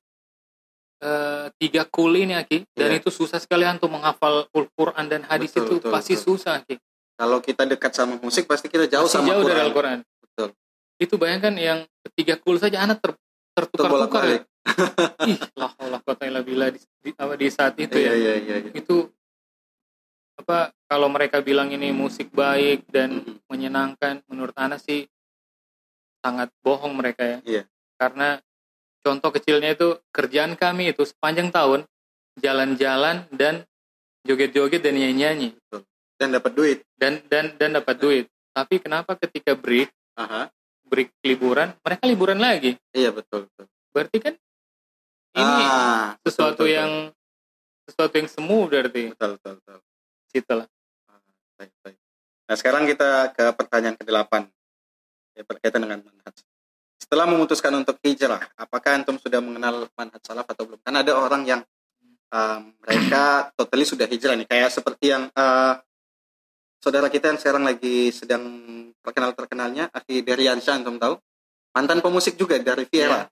eh, 1.01 1.47
tiga 1.57 1.85
kul 1.85 2.15
ini 2.15 2.33
Aki 2.33 2.71
dan 2.73 2.89
Iya. 2.89 2.99
itu 2.99 3.11
susah 3.11 3.37
sekali 3.37 3.63
untuk 3.63 3.91
menghafal 3.91 4.47
Al-Quran 4.49 5.05
dan 5.05 5.21
hadis 5.25 5.51
Betul, 5.51 5.61
itu 5.61 5.75
betul, 5.79 5.91
pasti 5.93 6.15
betul. 6.15 6.25
susah 6.33 6.53
Aki 6.59 6.75
kalau 7.15 7.39
kita 7.39 7.63
dekat 7.65 7.93
sama 7.93 8.17
musik 8.17 8.47
pasti 8.47 8.67
kita 8.67 8.87
jauh 8.89 9.05
Pasti 9.05 9.19
sama 9.19 9.31
jauh 9.31 9.43
dari 9.43 9.55
Quran. 9.55 9.67
Al-Quran 9.69 9.99
Betul. 10.01 10.14
Itu 11.05 11.15
bayangkan 11.21 11.55
yang 11.57 11.79
ketiga 12.11 12.41
kul 12.41 12.57
saja 12.57 12.83
anak 12.85 13.01
ter, 13.01 13.13
tertukar-tukar 13.55 14.25
ya. 14.27 14.41
Ih 15.31 15.39
lah 15.55 15.73
Allah 15.77 16.01
bila 16.41 16.73
di, 16.73 16.81
di, 17.05 17.13
di 17.13 17.49
saat 17.53 17.77
itu 17.77 18.01
iya, 18.01 18.13
ya 18.13 18.17
iya, 18.17 18.35
iya, 18.41 18.57
iya. 18.65 18.71
itu 18.73 19.13
apa 20.35 20.75
kalau 20.91 21.07
mereka 21.13 21.39
bilang 21.45 21.71
ini 21.71 21.95
musik 21.95 22.33
baik 22.35 22.89
dan 22.91 23.23
Mhm. 23.23 23.45
menyenangkan 23.47 24.25
menurut 24.27 24.57
Ana 24.59 24.81
sih 24.81 25.07
sangat 26.25 26.51
bohong 26.65 26.97
mereka 26.97 27.23
ya 27.23 27.39
Iya. 27.45 27.63
karena 28.01 28.41
contoh 29.05 29.31
kecilnya 29.31 29.77
itu 29.77 30.01
kerjaan 30.11 30.57
kami 30.57 30.91
itu 30.97 31.05
sepanjang 31.05 31.53
tahun 31.53 31.85
jalan-jalan 32.41 33.29
dan 33.31 33.63
joget-joget 34.25 34.81
dan 34.81 34.97
nyanyi-nyanyi 34.97 35.55
dan 36.19 36.29
dapat 36.35 36.53
duit 36.57 36.79
dan 36.97 37.21
dan 37.29 37.55
dan 37.61 37.77
dapat 37.79 37.97
duit 38.01 38.25
tapi 38.57 38.81
kenapa 38.81 39.15
ketika 39.21 39.55
break 39.55 39.93
Aha. 40.17 40.51
Break 40.85 41.11
liburan 41.25 41.75
mereka 41.81 42.03
liburan 42.07 42.39
lagi. 42.39 42.77
Iya 42.93 43.11
betul 43.11 43.49
betul. 43.51 43.67
Berarti 43.91 44.19
kan 44.21 44.35
ini 45.35 45.65
Ah, 45.67 46.15
betul, 46.23 46.31
sesuatu 46.31 46.63
betul, 46.63 46.77
yang 46.79 46.91
sesuatu 47.91 48.15
yang 48.15 48.29
semu 48.31 48.59
berarti. 48.71 49.03
Betul 49.11 49.31
betul 49.41 49.53
betul. 49.59 49.79
Situ 50.31 50.53
lah. 50.55 50.69
Ah, 51.11 51.21
baik, 51.59 51.73
baik. 51.83 51.99
Nah 52.45 52.57
sekarang 52.61 52.83
kita 52.87 53.35
ke 53.35 53.45
pertanyaan 53.57 53.97
ke-8. 53.99 54.33
Ya, 55.35 55.43
berkaitan 55.43 55.83
dengan 55.83 55.99
manhaj. 56.07 56.37
Setelah 56.95 57.27
memutuskan 57.27 57.75
untuk 57.75 57.99
hijrah, 58.07 58.39
apakah 58.55 59.03
antum 59.03 59.19
sudah 59.19 59.43
mengenal 59.43 59.91
manhaj 59.99 60.23
salaf 60.23 60.47
atau 60.47 60.63
belum? 60.71 60.79
Karena 60.87 61.03
ada 61.03 61.13
orang 61.19 61.43
yang 61.43 61.61
um, 62.31 62.71
mereka 62.87 63.51
totally 63.59 63.83
sudah 63.83 64.07
hijrah 64.07 64.39
nih, 64.39 64.47
kayak 64.47 64.71
seperti 64.71 65.11
yang 65.11 65.27
uh, 65.35 65.75
saudara 66.79 67.11
kita 67.11 67.35
yang 67.35 67.39
sekarang 67.43 67.67
lagi 67.67 68.15
sedang 68.15 68.43
terkenal 69.05 69.37
terkenalnya, 69.37 69.93
Akhi 69.93 70.25
Deriansyah, 70.25 70.81
antum 70.81 70.97
tahu? 70.97 71.21
Mantan 71.77 72.01
pemusik 72.01 72.41
juga 72.41 72.57
dari 72.57 72.89
Viera, 72.89 73.29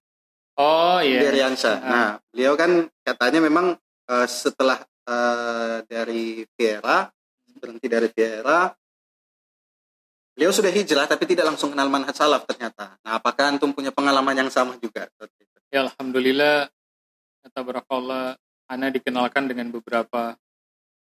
oh 0.61 1.01
iya 1.01 1.25
Deriansyah. 1.25 1.77
Ah. 1.81 1.89
Nah, 1.89 2.09
beliau 2.29 2.59
kan 2.59 2.91
katanya 3.07 3.41
memang 3.41 3.79
uh, 4.11 4.27
setelah 4.29 4.83
uh, 5.09 5.81
dari 5.87 6.45
Viera 6.53 7.09
berhenti 7.63 7.87
dari 7.87 8.11
Viera, 8.11 8.75
beliau 10.35 10.51
sudah 10.51 10.75
hijrah 10.75 11.07
tapi 11.07 11.25
tidak 11.31 11.55
langsung 11.55 11.71
kenal 11.71 11.87
manhaj 11.87 12.19
salaf 12.19 12.43
ternyata. 12.45 12.99
Nah, 13.07 13.23
apakah 13.23 13.55
antum 13.55 13.71
punya 13.71 13.95
pengalaman 13.95 14.35
yang 14.35 14.51
sama 14.51 14.75
juga? 14.83 15.07
Ya 15.73 15.87
alhamdulillah 15.87 16.69
tabarakallah 17.55 18.37
ana 18.71 18.89
dikenalkan 18.91 19.51
dengan 19.51 19.71
beberapa 19.71 20.35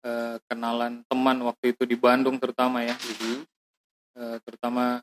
eh, 0.01 0.37
kenalan 0.49 1.05
teman 1.05 1.37
waktu 1.45 1.77
itu 1.77 1.83
di 1.85 1.93
Bandung 1.99 2.41
terutama 2.41 2.81
ya 2.81 2.95
Mhm. 2.97 3.50
Eh, 4.11 4.37
terutama 4.43 4.99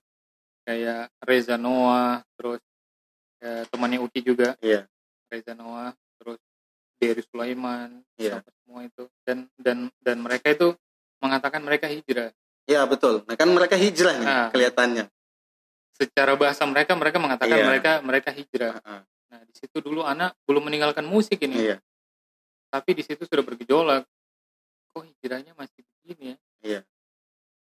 kayak 0.63 1.09
Reza 1.25 1.57
Noah 1.57 2.21
terus 2.37 2.61
eh, 3.41 3.65
temannya 3.73 4.05
Uki 4.05 4.21
juga 4.21 4.53
Iya. 4.61 4.85
Reza 5.27 5.57
Noah 5.57 5.97
terus 6.21 6.37
Dery 7.01 7.25
Sulaiman 7.25 8.05
siapa 8.13 8.53
semua 8.53 8.85
itu 8.85 9.09
dan 9.25 9.49
dan 9.57 9.89
dan 10.05 10.21
mereka 10.21 10.53
itu 10.53 10.77
mengatakan 11.19 11.65
mereka 11.65 11.89
hijrah 11.89 12.29
Ya 12.69 12.85
betul. 12.85 13.25
Nah 13.25 13.33
kan 13.33 13.49
mereka 13.49 13.75
hijrah 13.75 14.13
nih 14.15 14.27
Nah. 14.27 14.49
kelihatannya. 14.53 15.09
secara 15.97 16.37
bahasa 16.37 16.63
mereka 16.63 16.95
mereka 16.95 17.19
mengatakan 17.19 17.59
Iya. 17.59 17.67
mereka 17.67 17.93
mereka 18.01 18.31
hijrah 18.31 18.77
Heeh. 18.77 19.01
nah 19.29 19.41
di 19.43 19.51
situ 19.53 19.81
dulu 19.81 20.05
anak 20.05 20.37
belum 20.45 20.69
meninggalkan 20.69 21.03
musik 21.03 21.43
ini 21.43 21.59
Iya. 21.65 21.77
tapi 22.69 22.93
di 22.93 23.03
situ 23.03 23.25
sudah 23.25 23.43
bergejolak 23.43 24.05
kok 24.87 25.03
hijrahnya 25.03 25.57
masih 25.57 25.81
begini 25.83 26.25
ya 26.31 26.37
Iya. 26.61 26.81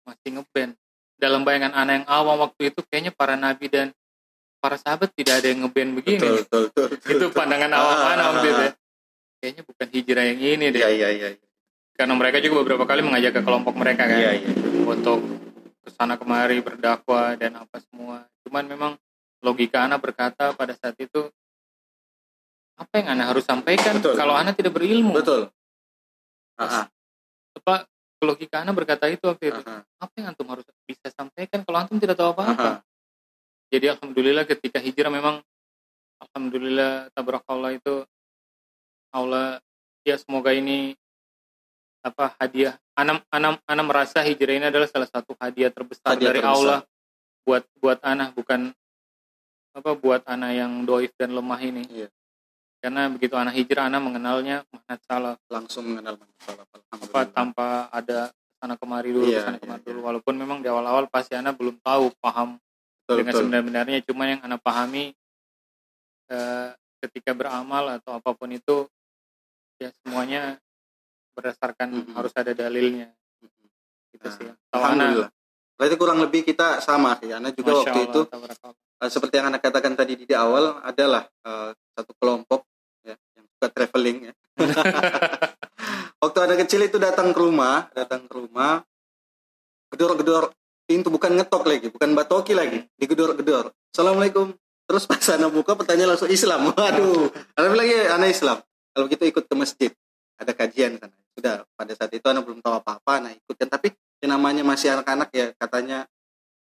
masih 0.04 0.28
ngeband 0.36 0.72
dalam 1.20 1.44
bayangan 1.44 1.76
anak 1.76 1.92
yang 2.02 2.06
awam 2.08 2.36
waktu 2.40 2.72
itu 2.72 2.80
kayaknya 2.88 3.12
para 3.12 3.36
nabi 3.36 3.68
dan 3.68 3.92
para 4.60 4.80
sahabat 4.80 5.12
tidak 5.12 5.44
ada 5.44 5.52
yang 5.52 5.68
ngeband 5.68 5.90
begini 6.00 6.20
Betul, 6.20 6.40
betul, 6.40 6.62
betul, 6.72 6.86
betul, 6.96 7.10
itu 7.12 7.24
betul. 7.28 7.36
pandangan 7.36 7.70
awam 7.76 7.94
Ah, 7.94 8.08
anak 8.16 8.24
waktu 8.32 8.40
ah, 8.40 8.50
itu 8.50 8.56
ah. 8.56 8.64
ya. 8.64 8.72
kayaknya 9.40 9.62
bukan 9.68 9.86
hijrah 9.92 10.24
yang 10.24 10.40
ini 10.40 10.64
deh 10.72 10.80
Iya, 10.80 10.88
iya, 10.90 11.08
iya. 11.12 11.28
karena 11.96 12.14
mereka 12.16 12.36
juga 12.40 12.54
beberapa 12.64 12.84
kali 12.88 13.00
mengajak 13.04 13.32
ke 13.36 13.40
kelompok 13.44 13.74
mereka 13.76 14.08
kan 14.08 14.16
Iya, 14.16 14.30
iya. 14.40 14.48
untuk 14.88 15.20
ke 15.80 15.90
sana 15.92 16.16
kemari 16.16 16.60
berdakwah 16.64 17.36
dan 17.36 17.56
apa 17.60 17.76
semua 17.84 18.24
cuman 18.48 18.64
memang 18.64 18.92
logika 19.44 19.84
anak 19.84 20.00
berkata 20.00 20.52
pada 20.56 20.72
saat 20.76 20.96
itu 21.00 21.28
apa 22.80 22.92
yang 22.96 23.12
anak 23.16 23.36
harus 23.36 23.44
sampaikan 23.44 24.00
Betul. 24.00 24.16
kalau 24.16 24.32
anak 24.36 24.56
tidak 24.56 24.72
berilmu 24.72 25.12
Betul. 25.12 25.52
Ah, 26.60 26.88
apa 28.20 28.36
logika 28.36 28.60
anak 28.60 28.76
berkata 28.76 29.08
itu 29.08 29.24
waktu 29.24 29.48
itu 29.48 29.64
ah. 29.64 29.80
apa 29.80 30.12
yang 30.20 30.36
antum 30.36 30.44
harus 30.52 30.68
bisa 30.84 31.08
sampaikan 31.08 31.64
kalau 31.64 31.80
antum 31.80 31.96
tidak 31.96 32.20
tahu 32.20 32.36
apa-apa 32.36 32.52
Aha. 32.52 32.84
jadi 33.72 33.96
alhamdulillah 33.96 34.44
ketika 34.44 34.76
hijrah 34.76 35.08
memang 35.08 35.40
alhamdulillah 36.20 37.08
tabarakallah 37.16 37.72
itu 37.72 38.04
Allah 39.08 39.56
ya 40.04 40.20
semoga 40.20 40.52
ini 40.52 40.92
apa 42.04 42.36
hadiah 42.36 42.76
anam 42.92 43.24
anam 43.32 43.56
anam 43.64 43.86
merasa 43.88 44.20
hijrah 44.20 44.52
ini 44.52 44.68
adalah 44.68 44.84
salah 44.92 45.08
satu 45.08 45.32
hadiah 45.40 45.72
terbesar 45.72 46.12
Hadiah 46.12 46.28
dari 46.28 46.44
terbesar. 46.44 46.60
Allah 46.60 46.78
buat 47.48 47.64
buat 47.80 47.98
anak 48.04 48.36
bukan 48.36 48.68
apa 49.72 49.90
buat 49.96 50.20
anak 50.28 50.50
yang 50.60 50.72
doif 50.84 51.08
dan 51.16 51.32
lemah 51.32 51.60
ini 51.64 51.88
Iya. 51.88 52.08
Karena 52.80 53.06
begitu 53.08 53.36
anak 53.36 53.54
hijrah 53.54 53.86
anak 53.86 54.00
mengenalnya 54.00 54.56
manhaj 54.66 55.00
salaf 55.04 55.38
Langsung 55.46 55.84
mengenal 55.86 56.16
manhaj 56.16 56.40
salaf. 56.40 56.66
apa 56.90 57.20
tanpa 57.28 57.66
ada 57.88 58.32
sana 58.56 58.74
kemari 58.76 59.12
dulu 59.12 59.24
Iya, 59.24 59.44
sana 59.44 59.56
iya, 59.56 59.62
kemari 59.62 59.80
iya. 59.80 59.88
dulu 59.88 60.00
walaupun 60.02 60.34
memang 60.34 60.58
di 60.60 60.68
awal-awal 60.68 61.04
pasti 61.06 61.32
anak 61.32 61.54
belum 61.54 61.76
tahu 61.80 62.12
paham 62.18 62.56
Betul, 63.04 63.16
dengan 63.18 63.32
betul. 63.32 63.40
sebenar-benarnya 63.44 63.98
cuma 64.02 64.22
yang 64.24 64.40
anak 64.40 64.60
pahami 64.60 65.12
eh, 66.28 66.68
ketika 67.00 67.32
beramal 67.32 67.96
atau 67.96 68.14
apa 68.14 68.30
pun 68.32 68.48
itu 68.48 68.84
ya 69.76 69.88
semuanya 70.00 70.60
berdasarkan 71.32 71.88
Mhm. 72.04 72.12
harus 72.12 72.32
ada 72.34 72.52
dalilnya 72.52 73.08
gitu 74.12 74.24
Nah, 74.24 74.34
sih 74.34 74.44
kalau 74.44 74.84
anak 74.84 74.94
Alhamdulillah. 74.94 75.30
Berarti 75.74 75.96
kurang 75.96 76.20
lebih 76.20 76.44
kita 76.44 76.76
sama 76.78 77.16
ya. 77.24 77.40
Anak 77.40 77.56
juga 77.56 77.72
Masya 77.72 77.80
waktu 77.80 77.96
Allah, 77.96 78.04
itu 78.04 78.20
eh, 79.00 79.08
seperti 79.08 79.34
yang 79.34 79.48
anak 79.48 79.60
katakan 79.60 79.96
tadi 79.96 80.12
di 80.14 80.34
awal 80.36 80.76
adalah 80.80 81.24
eh, 81.24 81.70
satu 81.90 82.12
kelompok 82.14 82.68
suka 83.60 83.68
traveling 83.76 84.32
ya. 84.32 84.34
waktu 86.24 86.38
anak 86.40 86.64
kecil 86.64 86.80
itu 86.80 86.96
datang 86.96 87.36
ke 87.36 87.38
rumah, 87.44 87.92
datang 87.92 88.24
ke 88.24 88.32
rumah, 88.32 88.80
gedor-gedor 89.92 90.56
pintu 90.88 91.12
bukan 91.12 91.36
ngetok 91.36 91.68
lagi, 91.68 91.92
bukan 91.92 92.16
batoki 92.16 92.56
lagi, 92.56 92.88
digedor-gedor. 92.96 93.68
Assalamualaikum. 93.92 94.56
Terus 94.88 95.04
pas 95.04 95.20
anak 95.36 95.52
buka 95.52 95.76
pertanyaan 95.76 96.16
langsung 96.16 96.32
Islam. 96.32 96.72
Waduh, 96.72 97.28
anak 97.52 97.68
bilang 97.68 97.86
ya 97.86 98.16
anak 98.16 98.32
Islam. 98.32 98.58
Kalau 98.96 99.06
gitu 99.12 99.22
ikut 99.28 99.44
ke 99.44 99.54
masjid, 99.54 99.92
ada 100.40 100.56
kajian 100.56 100.96
sana. 100.96 101.14
Sudah 101.36 101.62
pada 101.76 101.92
saat 101.94 102.10
itu 102.16 102.24
anak 102.26 102.42
belum 102.48 102.64
tahu 102.64 102.80
apa-apa, 102.80 103.12
anak 103.22 103.38
ikutkan. 103.44 103.68
Tapi 103.68 103.92
yang 104.24 104.40
namanya 104.40 104.64
masih 104.64 104.96
anak-anak 104.96 105.28
ya 105.36 105.52
katanya 105.60 106.08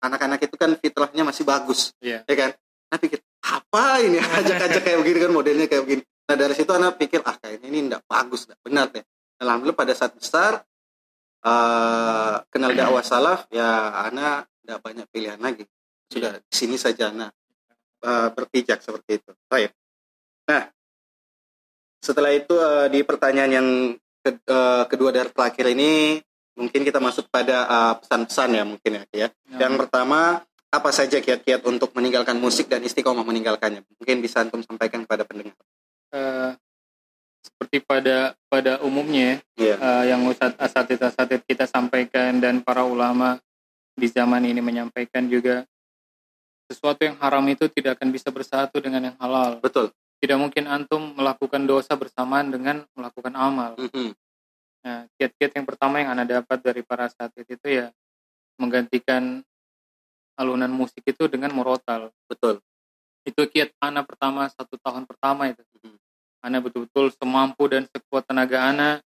anak-anak 0.01 0.39
itu 0.39 0.55
kan 0.55 0.71
fitrahnya 0.79 1.27
masih 1.27 1.43
bagus, 1.43 1.91
Iya. 1.99 2.23
ya 2.25 2.35
kan? 2.39 2.51
Nah 2.89 2.97
pikir 2.97 3.19
apa 3.43 4.01
ini 4.01 4.17
ajak-ajak 4.39 4.81
kayak 4.81 4.97
begini 5.03 5.17
kan 5.27 5.31
modelnya 5.35 5.67
kayak 5.67 5.83
begini. 5.85 6.03
Nah 6.27 6.35
dari 6.35 6.53
situ 6.53 6.71
anak 6.75 6.99
pikir 6.99 7.23
ah 7.23 7.39
kayaknya 7.39 7.67
ini 7.71 7.79
enggak 7.87 8.03
bagus, 8.03 8.43
enggak 8.47 8.59
benar 8.59 8.85
deh. 8.91 9.05
Alhamdulillah 9.39 9.79
pada 9.79 9.93
saat 9.95 10.11
besar 10.11 10.59
eh, 11.45 12.35
kenal 12.51 12.71
dakwah 12.75 13.03
salaf 13.05 13.47
ya 13.47 13.95
anak 14.11 14.51
enggak 14.67 14.79
banyak 14.83 15.07
pilihan 15.07 15.39
lagi. 15.39 15.63
Sudah 16.11 16.35
di 16.39 16.53
sini 16.53 16.75
saja 16.75 17.15
anak 17.15 17.31
eh, 18.03 18.27
berpijak 18.35 18.83
seperti 18.83 19.23
itu. 19.23 19.31
Baik. 19.47 19.71
Nah 20.51 20.67
setelah 22.03 22.31
itu 22.35 22.53
eh, 22.59 22.87
di 22.91 22.99
pertanyaan 23.07 23.51
yang 23.51 23.67
ke- 24.19 24.43
eh, 24.43 24.83
kedua 24.91 25.15
dari 25.15 25.31
terakhir 25.31 25.71
ini 25.71 26.19
mungkin 26.59 26.81
kita 26.83 26.99
masuk 26.99 27.31
pada 27.31 27.63
eh, 27.63 27.93
pesan-pesan 28.03 28.49
ya 28.51 28.63
mungkin 28.67 28.91
ya. 28.99 29.03
Ya. 29.15 29.27
Nah, 29.47 29.59
Yang 29.63 29.73
pertama, 29.85 30.19
apa 30.67 30.89
saja 30.91 31.23
kiat-kiat 31.23 31.63
untuk 31.63 31.95
meninggalkan 31.95 32.35
musik 32.35 32.67
dan 32.67 32.83
istiqomah 32.83 33.23
meninggalkannya? 33.23 33.87
Mungkin 33.97 34.19
bisa 34.19 34.43
antum 34.43 34.59
sampaikan 34.59 35.07
kepada 35.07 35.23
pendengar. 35.23 35.55
Eh, 36.13 36.51
seperti 37.43 37.77
pada 37.83 38.35
pada 38.51 38.83
umumnya 38.83 39.39
Iya. 39.55 39.75
eh, 39.79 40.03
yang 40.11 40.27
ustadz 40.27 40.59
asatid 40.59 40.99
asatid 40.99 41.41
kita 41.47 41.65
sampaikan 41.65 42.37
dan 42.43 42.59
para 42.61 42.83
ulama 42.83 43.39
di 43.97 44.05
zaman 44.11 44.45
ini 44.45 44.61
menyampaikan 44.61 45.25
juga 45.25 45.65
sesuatu 46.67 47.01
yang 47.07 47.15
haram 47.23 47.41
itu 47.47 47.65
tidak 47.71 47.97
akan 47.97 48.11
bisa 48.11 48.27
bersatu 48.29 48.77
dengan 48.83 49.09
yang 49.11 49.17
halal. 49.17 49.57
Betul. 49.63 49.89
Tidak 50.19 50.35
mungkin 50.35 50.67
antum 50.67 51.15
melakukan 51.15 51.63
dosa 51.63 51.95
bersamaan 51.95 52.51
dengan 52.51 52.83
melakukan 52.93 53.33
amal. 53.33 53.79
Mhm. 53.79 54.11
Nah, 54.83 55.07
kiat-kiat 55.15 55.51
yang 55.57 55.65
pertama 55.65 56.03
yang 56.03 56.13
anda 56.13 56.43
dapat 56.43 56.59
dari 56.61 56.81
para 56.83 57.07
asatid 57.07 57.47
itu 57.47 57.67
ya 57.67 57.87
menggantikan 58.59 59.41
alunan 60.37 60.69
musik 60.69 61.01
itu 61.07 61.25
dengan 61.31 61.49
murotal. 61.55 62.13
Betul. 62.29 62.61
Itu 63.27 63.43
kiat 63.43 63.75
anak 63.83 64.07
pertama 64.07 64.47
satu 64.47 64.79
tahun 64.79 65.03
pertama 65.03 65.51
itu. 65.51 65.59
Mhm. 65.83 65.99
Anak 66.47 66.71
betul-betul 66.71 67.11
semampu 67.11 67.67
dan 67.67 67.83
sekuat 67.91 68.23
tenaga 68.23 68.71
anak. 68.71 69.03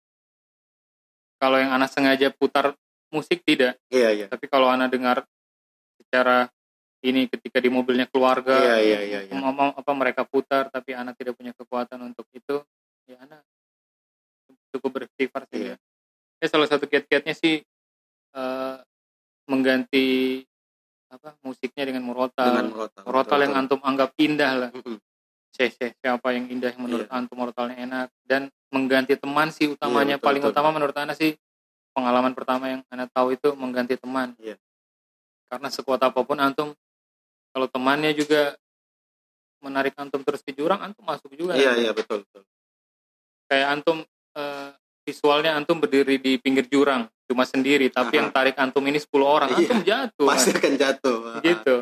Kalau 1.41 1.57
yang 1.57 1.73
anak 1.73 1.89
sengaja 1.89 2.29
putar 2.37 2.77
musik 3.09 3.41
tidak, 3.49 3.81
Iya, 3.89 4.13
iya. 4.13 4.27
tapi 4.29 4.45
kalau 4.45 4.69
anak 4.69 4.93
dengar 4.93 5.25
secara 5.97 6.53
ini 7.01 7.25
ketika 7.33 7.57
di 7.65 7.73
mobilnya 7.73 8.05
keluarga, 8.05 8.61
Iya, 8.61 8.77
iya, 8.85 9.01
iya, 9.09 9.21
iya. 9.25 9.33
mau- 9.41 9.73
apa 9.73 9.93
mereka 9.97 10.29
putar 10.29 10.69
tapi 10.69 10.93
anak 10.93 11.17
tidak 11.17 11.33
punya 11.33 11.57
kekuatan 11.57 11.97
untuk 12.05 12.29
itu, 12.37 12.61
ya 13.09 13.17
anak 13.25 13.41
cukup 14.71 15.01
beristighfar 15.01 15.49
sih. 15.49 15.73
Iya. 15.73 15.75
Ya 16.45 16.47
salah 16.53 16.69
satu 16.69 16.85
kiat-kiatnya 16.85 17.33
sih 17.33 17.65
eh, 18.31 18.77
mengganti 19.51 20.45
apa 21.21 21.37
musiknya 21.45 21.85
dengan 21.85 22.03
murotal. 22.09 22.49
Dengan 22.49 22.67
murotal. 22.73 23.03
murotal 23.05 23.39
yang 23.45 23.53
Betul, 23.53 23.61
antum 23.69 23.81
anggap 23.85 24.11
indah 24.17 24.53
lah. 24.57 24.71
betul. 24.73 24.97
Mhm. 24.97 25.01
Syekh 25.51 25.73
Syekh 25.77 25.93
siapa 26.01 26.29
yang 26.33 26.47
indah 26.49 26.71
yang 26.73 26.83
menurut 26.89 27.09
Iya. 27.11 27.17
antum 27.21 27.37
murotalnya 27.37 27.77
enak 27.77 28.07
dan 28.25 28.49
mengganti 28.73 29.19
teman 29.21 29.53
sih 29.53 29.69
utamanya 29.69 30.17
Iya, 30.17 30.19
betul, 30.19 30.27
paling 30.33 30.43
betul. 30.47 30.53
utama 30.57 30.69
menurut 30.73 30.97
anak 30.97 31.17
sih 31.21 31.37
pengalaman 31.93 32.33
pertama 32.33 32.65
yang 32.73 32.81
anak 32.89 33.13
tahu 33.13 33.37
itu 33.37 33.53
mengganti 33.53 34.01
teman. 34.01 34.33
Iya. 34.41 34.57
Karena 35.51 35.69
sekuat 35.69 36.01
apa 36.01 36.21
pun 36.25 36.39
antum 36.41 36.73
kalau 37.53 37.67
temannya 37.69 38.15
juga 38.17 38.55
menarik 39.61 39.93
antum 40.01 40.25
terus 40.25 40.41
ke 40.41 40.57
jurang 40.57 40.81
antum 40.81 41.05
masuk 41.05 41.29
juga. 41.37 41.53
Iya, 41.59 41.77
iya, 41.77 41.93
betul, 41.93 42.25
betul. 42.25 42.47
Kayak 43.51 43.69
antum 43.77 43.99
eh, 44.39 44.71
visualnya 45.05 45.59
antum 45.59 45.83
berdiri 45.83 46.17
di 46.23 46.39
pinggir 46.41 46.65
jurang 46.71 47.11
cuma 47.31 47.47
sendiri 47.47 47.87
tapi 47.95 48.19
Aha. 48.19 48.27
yang 48.27 48.29
tarik 48.35 48.59
antum 48.59 48.83
ini 48.91 48.99
10 48.99 49.07
orang 49.23 49.49
Iya, 49.55 49.71
antum 49.71 49.81
jatuh 49.87 50.27
pasti 50.27 50.51
akan 50.51 50.75
jatuh 50.75 51.19
gitu. 51.47 51.77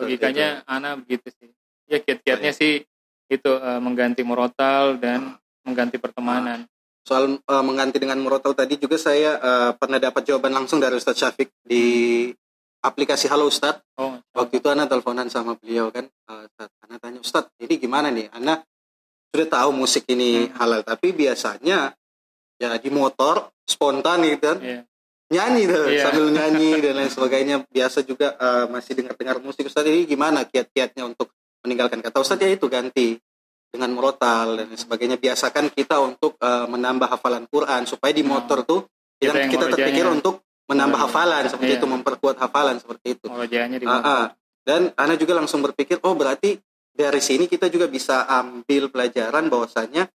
Logikanya 0.00 0.64
anak 0.64 1.04
begitu 1.04 1.28
sih. 1.36 1.52
Ya 1.84 2.00
kiat-kiatnya 2.00 2.56
sih 2.56 2.88
itu 3.28 3.50
eh, 3.52 3.80
mengganti 3.84 4.24
murotal 4.24 4.96
dan 4.96 5.36
mengganti 5.68 6.00
pertemanan. 6.00 6.64
Soal 7.04 7.36
eh, 7.36 7.64
mengganti 7.64 8.00
dengan 8.00 8.16
murotal 8.24 8.56
tadi 8.56 8.80
juga 8.80 8.96
saya 8.96 9.36
eh, 9.36 9.70
pernah 9.76 10.00
dapat 10.00 10.24
jawaban 10.24 10.56
langsung 10.56 10.80
dari 10.80 10.96
Ustadz 10.96 11.20
Syafiq 11.20 11.52
di 11.60 11.84
aplikasi 12.80 13.28
Halo 13.28 13.52
Ustadz. 13.52 13.84
Oh 14.00 14.16
waktu 14.32 14.64
itu 14.64 14.66
Ana 14.72 14.88
teleponan 14.88 15.28
sama 15.28 15.52
beliau 15.60 15.92
kan 15.92 16.08
Ustadz. 16.24 16.72
Ana 16.88 16.96
tanya 16.96 17.20
Ustadz 17.20 17.52
ini 17.60 17.76
gimana 17.76 18.08
nih? 18.08 18.32
Ana 18.32 18.64
sudah 19.30 19.46
tahu 19.46 19.70
musik 19.76 20.08
ini 20.08 20.48
Hmm. 20.48 20.56
halal 20.58 20.80
tapi 20.82 21.12
biasanya 21.12 21.92
ya 22.60 22.76
di 22.76 22.90
motor 22.92 23.48
spontan 23.64 24.20
gitu 24.22 24.44
kan 24.46 24.58
iya 24.60 24.80
nyanyi 25.30 25.62
tuh 25.64 25.86
Iya. 25.88 26.02
sambil 26.04 26.26
nyanyi 26.28 26.70
dan 26.84 26.92
lain 26.98 27.08
sebagainya 27.08 27.56
biasa 27.64 28.02
juga 28.02 28.34
eh, 28.34 28.66
masih 28.66 28.92
dengar-dengar 28.94 29.38
musik 29.38 29.64
Ustadz 29.64 29.86
ini 29.86 30.04
gimana 30.04 30.44
kiat-kiatnya 30.44 31.06
untuk 31.06 31.30
meninggalkan 31.62 32.02
kata 32.02 32.18
Ustadz 32.18 32.42
ya 32.42 32.50
itu 32.50 32.66
ganti 32.66 33.14
dengan 33.70 33.94
murotal 33.94 34.58
dan 34.58 34.66
lain 34.66 34.74
sebagainya 34.76 35.16
biasakan 35.16 35.70
kita 35.70 36.02
untuk 36.02 36.34
eh, 36.36 36.66
menambah 36.66 37.06
hafalan 37.08 37.46
Quran 37.46 37.86
supaya 37.86 38.10
di 38.10 38.20
Hmm. 38.20 38.36
motor 38.36 38.66
tuh 38.66 38.90
Kita 39.16 39.30
kita, 39.30 39.38
yang 39.38 39.50
kita 39.50 39.64
terpikir 39.70 40.06
untuk 40.08 40.34
menambah 40.66 40.96
Iya. 40.96 41.04
hafalan 41.06 41.42
seperti 41.46 41.72
Iya. 41.72 41.78
itu 41.78 41.86
memperkuat 41.88 42.36
hafalan 42.36 42.76
seperti 42.76 43.06
itu 43.14 43.26
di 43.26 43.56
Ah, 43.86 43.90
motor. 43.92 44.02
ah. 44.04 44.26
dan 44.60 44.82
Ana 44.94 45.14
juga 45.14 45.32
langsung 45.32 45.62
berpikir 45.62 46.02
oh 46.02 46.12
berarti 46.12 46.58
dari 46.90 47.20
sini 47.20 47.46
kita 47.46 47.70
juga 47.70 47.86
bisa 47.86 48.26
ambil 48.26 48.90
pelajaran 48.90 49.46
bahwasanya 49.46 50.10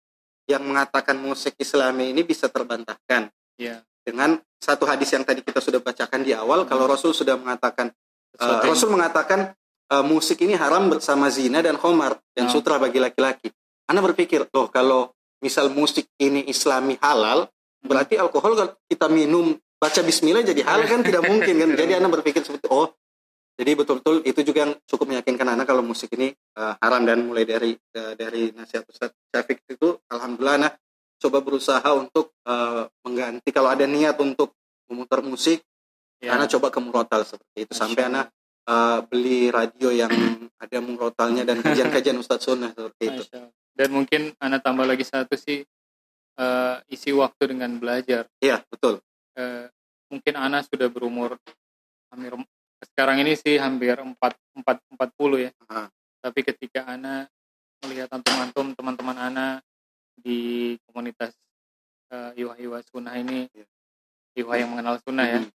yang 0.46 0.62
mengatakan 0.62 1.18
musik 1.18 1.58
Islami 1.58 2.14
ini 2.14 2.22
bisa 2.22 2.48
terbantahkan 2.50 3.30
Iya. 3.56 3.82
dengan 4.04 4.38
satu 4.60 4.84
hadis 4.86 5.10
yang 5.16 5.24
tadi 5.24 5.42
kita 5.42 5.64
sudah 5.64 5.80
bacakan 5.82 6.22
di 6.22 6.36
awal 6.36 6.64
Hmm. 6.66 6.70
kalau 6.70 6.86
Rasul 6.86 7.14
sudah 7.16 7.38
mengatakan 7.40 7.90
uh, 8.38 8.62
Rasul 8.62 8.92
mengatakan 8.92 9.56
uh, 9.90 10.04
musik 10.06 10.42
ini 10.44 10.54
haram 10.54 10.92
bersama 10.92 11.32
zina 11.32 11.64
dan 11.64 11.78
khomar 11.80 12.20
dan 12.36 12.50
Oh. 12.50 12.54
sutra 12.54 12.78
bagi 12.78 13.00
laki-laki. 13.00 13.50
Anda 13.86 14.02
berpikir, 14.02 14.50
loh 14.50 14.68
kalau 14.74 15.14
misal 15.46 15.70
musik 15.70 16.10
ini 16.18 16.50
Islami 16.50 16.98
halal, 17.00 17.46
berarti 17.86 18.18
alkohol 18.18 18.58
kalau 18.58 18.72
kita 18.90 19.06
minum 19.08 19.54
baca 19.78 20.02
Bismillah 20.02 20.42
jadi 20.42 20.66
halal 20.66 20.90
kan 20.90 21.06
tidak 21.06 21.22
mungkin 21.22 21.54
kan? 21.54 21.70
Jadi 21.86 21.92
Anda 21.94 22.10
berpikir 22.10 22.42
seperti 22.42 22.66
oh, 22.74 22.90
jadi 23.56 23.72
betul-betul 23.76 24.22
itu 24.28 24.40
juga 24.44 24.68
yang 24.68 24.74
cukup 24.84 25.16
meyakinkan 25.16 25.48
Anda 25.48 25.64
kalau 25.64 25.82
musik 25.82 26.12
ini 26.20 26.36
uh, 26.60 26.76
haram 26.80 27.08
dan 27.08 27.24
mulai 27.24 27.48
dari 27.48 27.72
uh, 27.76 28.14
dari 28.20 28.52
nasihat 28.52 28.84
Ustaz 28.92 29.16
Syafiq 29.32 29.64
itu, 29.72 29.96
alhamdulillah 30.12 30.56
Anda 30.60 30.70
coba 31.20 31.40
berusaha 31.40 31.88
untuk 31.96 32.36
uh, 32.44 32.86
mengganti 33.08 33.50
kalau 33.56 33.72
ada 33.72 33.88
niat 33.88 34.20
untuk 34.20 34.52
memutar 34.92 35.24
musik 35.24 35.64
Iya. 36.26 36.32
karena 36.36 36.46
coba 36.48 36.68
ke 36.72 36.80
murotal 36.80 37.22
seperti 37.28 37.58
itu 37.68 37.74
sampai 37.76 38.04
anak 38.08 38.28
uh, 38.66 39.04
beli 39.06 39.52
radio 39.52 39.92
yang 39.92 40.12
ada 40.56 40.78
murotalnya 40.80 41.44
dan 41.44 41.60
kajian-kajian 41.62 42.18
Ustadz 42.18 42.50
Sunnah 42.50 42.72
seperti 42.72 43.04
itu. 43.12 43.24
Dan 43.76 43.92
mungkin 43.92 44.32
anak 44.40 44.64
tambah 44.64 44.88
lagi 44.88 45.04
satu 45.04 45.36
sih 45.36 45.60
eh, 46.40 46.76
isi 46.88 47.12
waktu 47.12 47.52
dengan 47.52 47.76
belajar. 47.76 48.24
Iya 48.40 48.64
betul. 48.72 49.04
Eh, 49.36 49.68
mungkin 50.08 50.34
anak 50.40 50.72
sudah 50.72 50.88
berumur 50.88 51.36
sekarang 52.84 53.22
ini 53.24 53.38
sih 53.38 53.56
hampir 53.56 53.96
empat 53.96 54.36
empat 54.56 54.78
empat 54.92 55.10
puluh 55.16 55.48
ya. 55.48 55.52
Ah. 55.70 55.88
Tapi 56.20 56.42
ketika 56.42 56.90
anak 56.90 57.30
melihat 57.86 58.10
antum-antum 58.12 58.74
teman-teman 58.74 59.18
anak 59.20 59.56
di 60.18 60.74
komunitas 60.90 61.36
eh, 62.10 62.32
Iwa-Iwa 62.38 62.82
Sunnah 62.86 63.18
ini, 63.18 63.50
Iya. 63.50 63.66
Iwa 64.42 64.54
yang 64.58 64.70
mengenal 64.74 65.02
Sunnah 65.02 65.26
ya, 65.26 65.40
Mhm. 65.42 65.52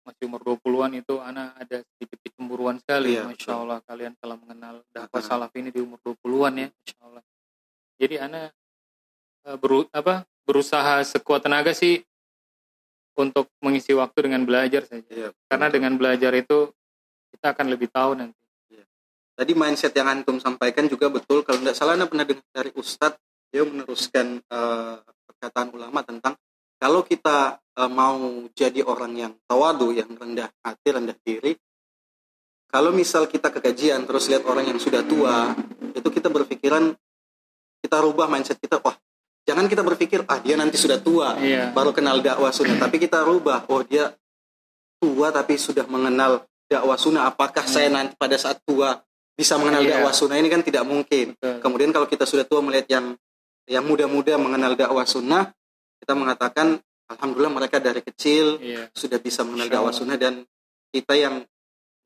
masih 0.00 0.24
umur 0.26 0.40
20-an 0.40 0.92
itu 0.96 1.14
anak 1.20 1.52
ada 1.60 1.84
sedikit 1.84 2.18
kecemburuan 2.24 2.80
sekali. 2.80 3.14
Iya, 3.16 3.28
Masya 3.28 3.36
betul. 3.52 3.60
Allah 3.68 3.78
kalian 3.84 4.14
telah 4.16 4.36
mengenal 4.40 4.74
dakwah 4.88 5.20
Ah. 5.20 5.26
salaf 5.26 5.52
ini 5.56 5.68
di 5.68 5.80
umur 5.84 6.00
20-an 6.00 6.54
ya, 6.56 6.68
Masya 6.72 6.98
Allah. 7.04 7.22
Jadi 8.00 8.16
anak 8.16 8.48
eh, 9.40 9.56
beru, 9.56 9.88
apa, 9.92 10.28
berusaha 10.44 11.00
sekuat 11.00 11.44
tenaga 11.48 11.72
sih 11.72 12.04
untuk 13.20 13.52
mengisi 13.60 13.92
waktu 13.92 14.26
dengan 14.26 14.42
belajar 14.48 14.88
saja. 14.88 15.06
Iya. 15.12 15.28
Karena 15.46 15.68
dengan 15.68 15.94
belajar 16.00 16.32
itu 16.32 16.72
kita 17.36 17.52
akan 17.52 17.66
lebih 17.68 17.92
tahu 17.92 18.16
nanti. 18.16 18.40
Tadi 19.40 19.56
mindset 19.56 19.96
yang 19.96 20.08
antum 20.08 20.36
sampaikan 20.36 20.84
juga 20.84 21.08
betul. 21.08 21.40
Kalau 21.40 21.64
tidak 21.64 21.72
salah, 21.72 21.96
anda 21.96 22.04
pernah 22.04 22.28
dengar 22.28 22.44
dari 22.52 22.76
Ustadz 22.76 23.16
dia 23.50 23.64
meneruskan 23.64 24.38
eh, 24.44 24.96
perkataan 25.00 25.74
ulama 25.74 26.04
tentang 26.04 26.36
kalau 26.76 27.00
kita 27.00 27.56
eh, 27.56 27.90
mau 27.90 28.20
jadi 28.52 28.84
orang 28.84 29.12
yang 29.16 29.32
tawadu, 29.48 29.96
yang 29.96 30.12
rendah 30.12 30.52
hati, 30.60 30.88
rendah 30.92 31.16
diri, 31.24 31.56
kalau 32.70 32.94
misal 32.94 33.26
kita 33.26 33.50
ke 33.50 33.58
kajian 33.58 34.06
terus 34.06 34.30
lihat 34.30 34.46
orang 34.46 34.70
yang 34.70 34.78
sudah 34.78 35.02
tua, 35.02 35.56
itu 35.96 36.08
kita 36.12 36.30
berpikiran 36.30 36.94
kita 37.80 37.96
rubah 37.96 38.28
mindset 38.28 38.60
kita, 38.60 38.78
wah 38.84 38.94
jangan 39.44 39.66
kita 39.66 39.82
berpikir 39.82 40.24
ah 40.26 40.38
dia 40.38 40.54
nanti 40.54 40.76
sudah 40.76 40.98
tua, 41.00 41.36
Iya. 41.40 41.72
baru 41.72 41.90
kenal 41.90 42.20
dakwah 42.20 42.50
sunnah, 42.50 42.76
tapi 42.76 43.00
kita 43.00 43.22
rubah, 43.24 43.66
oh 43.72 43.82
dia 43.82 44.12
tua 45.00 45.32
tapi 45.32 45.56
sudah 45.56 45.88
mengenal 45.88 46.44
dakwah 46.68 46.96
sunnah, 46.96 47.26
apakah 47.26 47.64
saya 47.64 47.88
nanti 47.88 48.14
pada 48.14 48.36
saat 48.36 48.60
tua 48.62 49.00
bisa 49.34 49.56
mengenal 49.56 49.82
Iya. 49.82 49.90
dakwah 50.00 50.12
sunnah 50.12 50.36
ini 50.36 50.48
kan 50.52 50.60
tidak 50.60 50.84
mungkin. 50.84 51.34
Betul. 51.34 51.58
Kemudian 51.64 51.90
kalau 51.90 52.06
kita 52.06 52.24
sudah 52.28 52.44
tua 52.44 52.60
melihat 52.60 52.86
yang 52.92 53.06
yang 53.70 53.84
muda-muda 53.86 54.34
mengenal 54.36 54.74
dakwah 54.76 55.06
sunnah, 55.06 55.50
kita 56.02 56.12
mengatakan 56.18 56.76
alhamdulillah 57.10 57.54
mereka 57.54 57.80
dari 57.80 58.04
kecil 58.04 58.60
Iya. 58.60 58.92
sudah 58.92 59.18
bisa 59.18 59.42
mengenal 59.42 59.66
Insya 59.66 59.76
dakwah 59.80 59.94
sunnah 59.94 60.18
dan 60.20 60.44
kita 60.90 61.14
yang 61.16 61.42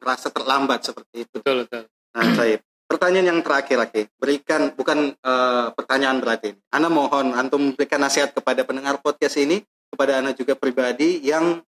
merasa 0.01 0.29
terlambat 0.29 0.85
seperti 0.85 1.25
itu. 1.25 1.41
Betul, 1.41 1.65
betul. 1.65 1.89
Nah, 2.15 2.25
saya 2.37 2.61
pertanyaan 2.87 3.37
yang 3.37 3.41
terakhir 3.41 3.77
lagi, 3.81 4.03
berikan 4.17 4.73
bukan 4.73 5.13
eh, 5.17 5.67
pertanyaan 5.75 6.21
berarti. 6.21 6.55
Ana 6.71 6.89
mohon 6.89 7.33
antum 7.35 7.73
memberikan 7.73 8.01
nasihat 8.01 8.33
kepada 8.33 8.63
pendengar 8.63 9.01
podcast 9.01 9.41
ini, 9.41 9.65
kepada 9.91 10.19
Ana 10.21 10.35
juga 10.35 10.59
pribadi 10.59 11.23
yang 11.23 11.63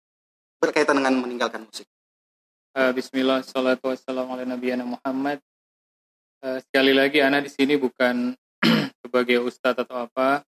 berkaitan 0.59 0.97
dengan 0.97 1.21
meninggalkan 1.21 1.65
musik. 1.65 1.85
Eh, 2.75 2.93
Bismillah, 2.97 3.45
salatu 3.47 3.93
wassalamu 3.93 4.35
ala 4.35 4.45
nabiyana 4.49 4.83
Muhammad. 4.83 5.39
Eh, 6.43 6.59
sekali 6.65 6.91
lagi, 6.91 7.23
Ana 7.23 7.39
di 7.39 7.53
sini 7.53 7.79
bukan 7.79 8.35
sebagai 9.05 9.45
ustadz 9.45 9.85
atau 9.85 10.09
apa, 10.09 10.43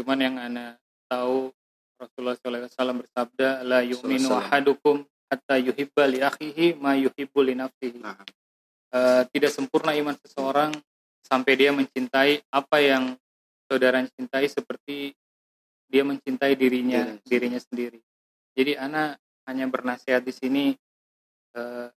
cuman 0.00 0.18
yang 0.18 0.36
Ana 0.40 0.80
tahu 1.06 1.54
Rasulullah 1.94 2.34
SAW 2.34 3.06
bersabda, 3.06 3.62
la 3.62 3.80
yu'minu 3.86 4.34
ahadukum 4.34 5.06
hatta 5.30 5.56
yuhibba 5.62 6.10
li 6.10 6.18
akhihi 6.18 6.74
ma 6.74 6.98
yuhibbu 6.98 7.38
li 7.46 7.54
nafsihi. 7.54 8.02
Nah, 8.02 8.18
Eh, 8.94 9.22
tidak 9.34 9.50
sempurna 9.50 9.90
iman 9.98 10.14
seseorang 10.22 10.70
sampai 11.26 11.58
dia 11.58 11.74
mencintai 11.74 12.46
apa 12.46 12.78
yang 12.78 13.18
saudara 13.66 14.06
cintai 14.06 14.46
seperti 14.46 15.10
dia 15.90 16.06
mencintai 16.06 16.54
dirinya 16.54 17.02
Dirinya 17.02 17.26
dirinya 17.26 17.60
sendiri. 17.60 17.98
Jadi 18.54 18.78
Ana 18.78 19.18
hanya 19.50 19.66
bernasihat 19.66 20.22
di 20.22 20.30
sini 20.30 20.64
eh, 21.58 21.90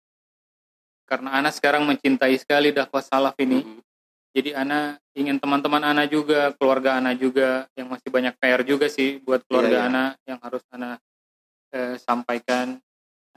karena 1.06 1.38
Ana 1.38 1.54
sekarang 1.54 1.86
mencintai 1.86 2.34
sekali 2.34 2.74
dakwah 2.74 3.06
salaf 3.06 3.38
ini. 3.38 3.62
mhm. 3.62 3.80
Jadi 4.34 4.58
Ana 4.58 4.98
ingin 5.14 5.38
teman-teman 5.38 5.86
Ana 5.86 6.02
juga, 6.10 6.50
keluarga 6.58 6.98
Ana 6.98 7.14
juga 7.14 7.70
yang 7.78 7.94
masih 7.94 8.10
banyak 8.10 8.34
PR 8.42 8.66
juga 8.66 8.90
sih 8.90 9.22
buat 9.22 9.46
keluarga 9.46 9.70
Iya, 9.70 9.82
iya. 9.86 9.90
Ana 9.90 10.04
yang 10.26 10.38
harus 10.42 10.66
Ana 10.74 10.98
eh, 11.70 11.94
sampaikan. 12.02 12.82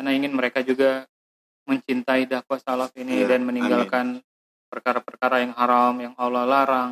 Ana 0.01 0.17
ingin 0.17 0.33
mereka 0.33 0.65
juga 0.65 1.05
mencintai 1.71 2.27
dakwah 2.27 2.59
salaf 2.59 2.91
ini 2.99 3.23
Iya, 3.23 3.35
dan 3.35 3.47
meninggalkan 3.47 4.19
perkara-perkara 4.67 5.43
yang 5.47 5.53
haram 5.55 5.95
yang 6.03 6.13
Allah 6.19 6.43
larang. 6.43 6.91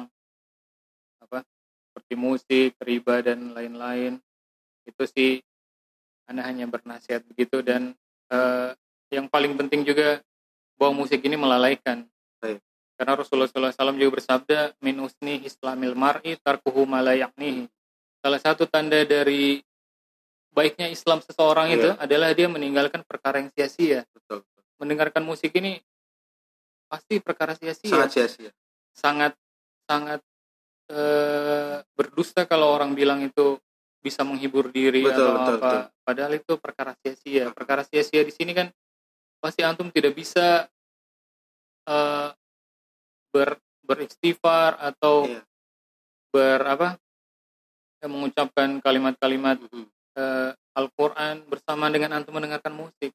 Apa? 1.20 1.44
Seperti 1.92 2.14
musik, 2.16 2.72
riba 2.80 3.20
dan 3.20 3.52
lain-lain. 3.52 4.20
Itu 4.88 5.04
sih 5.04 5.44
Ana 6.30 6.46
hanya 6.46 6.70
bernasihat 6.70 7.26
begitu 7.26 7.66
dan 7.66 7.98
eh, 8.30 8.70
yang 9.10 9.26
paling 9.26 9.58
penting 9.58 9.82
juga 9.82 10.22
bahwa 10.78 11.04
musik 11.04 11.20
ini 11.26 11.34
melalaikan. 11.36 12.06
Baik. 12.38 12.62
Karena 12.94 13.18
Rasulullah 13.18 13.50
SAW 13.50 13.98
juga 13.98 14.22
bersabda, 14.22 14.78
min 14.86 15.02
usni 15.02 15.42
islamil 15.48 15.98
mar'i 15.98 16.38
tarkuhu 16.38 16.86
ma 16.86 17.02
la 17.02 17.18
ya'nihi." 17.18 17.66
Salah 18.22 18.40
satu 18.44 18.70
tanda 18.70 19.02
dari 19.08 19.64
baiknya 20.54 20.92
Islam 20.92 21.24
seseorang 21.24 21.72
Iya. 21.72 21.76
itu 21.80 21.90
adalah 21.98 22.30
dia 22.36 22.48
meninggalkan 22.52 23.02
perkara 23.08 23.40
yang 23.42 23.50
sia-sia. 23.56 24.04
Betul. 24.14 24.44
Mendengarkan 24.80 25.24
musik 25.24 25.52
ini 25.54 25.78
pasti 26.90 27.20
perkara 27.22 27.54
sia-sia. 27.54 27.92
Sangat 27.92 28.10
sia-sia. 28.10 28.52
Sangat 28.96 29.34
sangat 29.86 30.22
eh, 30.90 31.84
berdusta 31.94 32.50
kalau 32.50 32.74
orang 32.74 32.98
bilang 32.98 33.22
itu 33.22 33.60
bisa 34.00 34.24
menghibur 34.24 34.72
diri 34.72 35.04
Betul, 35.04 35.28
atau 35.28 35.32
betul, 35.36 35.56
apa. 35.60 35.72
Padahal 36.02 36.34
itu 36.40 36.54
perkara 36.58 36.96
sia-sia. 37.04 37.52
Perkara 37.52 37.84
sia-sia 37.84 38.24
di 38.24 38.32
sini 38.32 38.56
kan 38.56 38.72
pasti 39.44 39.62
antum 39.62 39.92
tidak 39.92 40.16
bisa 40.16 40.66
eh, 41.86 42.30
ber 43.30 43.60
beristighfar 43.86 44.78
atau 44.80 45.26
Iya. 45.26 45.42
ber 46.30 46.62
apa 46.64 46.88
yang 48.00 48.12
mengucapkan 48.16 48.80
kalimat-kalimat 48.80 49.58
Mhm. 49.60 49.86
eh, 50.16 50.52
Al-Quran 50.78 51.44
bersama 51.50 51.92
dengan 51.92 52.16
antum 52.16 52.32
mendengarkan 52.34 52.72
musik. 52.72 53.12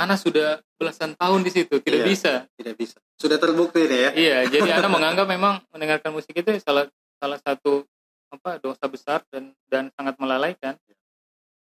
Ana 0.00 0.16
sudah 0.16 0.64
belasan 0.80 1.12
tahun 1.12 1.44
di 1.44 1.50
situ, 1.52 1.76
tidak 1.84 2.00
Iya. 2.02 2.08
bisa. 2.08 2.32
Tidak 2.56 2.74
bisa. 2.74 2.96
Sudah 3.20 3.36
terbukti 3.36 3.84
nih 3.84 4.00
ya. 4.00 4.10
Iya, 4.16 4.38
jadi 4.48 4.68
Ana 4.80 4.88
menganggap 4.96 5.28
memang 5.28 5.60
mendengarkan 5.68 6.16
musik 6.16 6.32
itu 6.32 6.56
salah 6.64 6.88
salah 7.20 7.36
satu 7.44 7.84
apa 8.32 8.56
dosa 8.56 8.84
besar 8.88 9.20
dan 9.28 9.52
dan 9.68 9.92
sangat 9.92 10.16
melalaikan. 10.16 10.80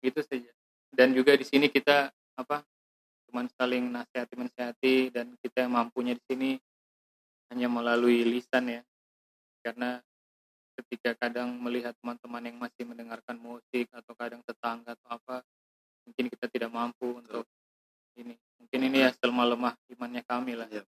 Itu 0.05 0.21
saja. 0.21 0.53
Dan 0.93 1.17
juga 1.17 1.33
di 1.33 1.45
sini 1.47 1.65
kita 1.73 2.13
apa 2.37 2.61
cuman 3.31 3.49
saling 3.57 3.89
nasihati 3.89 4.33
menasihati 4.37 4.95
dan 5.09 5.33
kita 5.41 5.65
yang 5.65 5.73
mampunya 5.73 6.13
di 6.13 6.23
sini 6.29 6.51
hanya 7.49 7.67
melalui 7.73 8.21
lisan 8.21 8.69
ya. 8.69 8.81
Karena 9.65 9.97
ketika 10.77 11.17
kadang 11.27 11.57
melihat 11.57 11.97
teman-teman 12.01 12.43
yang 12.45 12.57
masih 12.61 12.83
mendengarkan 12.85 13.37
musik 13.41 13.89
atau 13.93 14.13
kadang 14.13 14.41
tetangga 14.45 14.93
atau 14.93 15.09
apa 15.09 15.35
mungkin 16.05 16.25
kita 16.29 16.45
tidak 16.49 16.69
mampu 16.73 17.17
untuk 17.21 17.45
ini. 18.17 18.35
Mungkin 18.59 18.79
ini 18.87 18.97
ya 19.03 19.09
lemah-lemah 19.13 19.73
imannya 19.95 20.21
kami 20.25 20.53
lah. 20.55 20.67
Iya. 20.71 20.83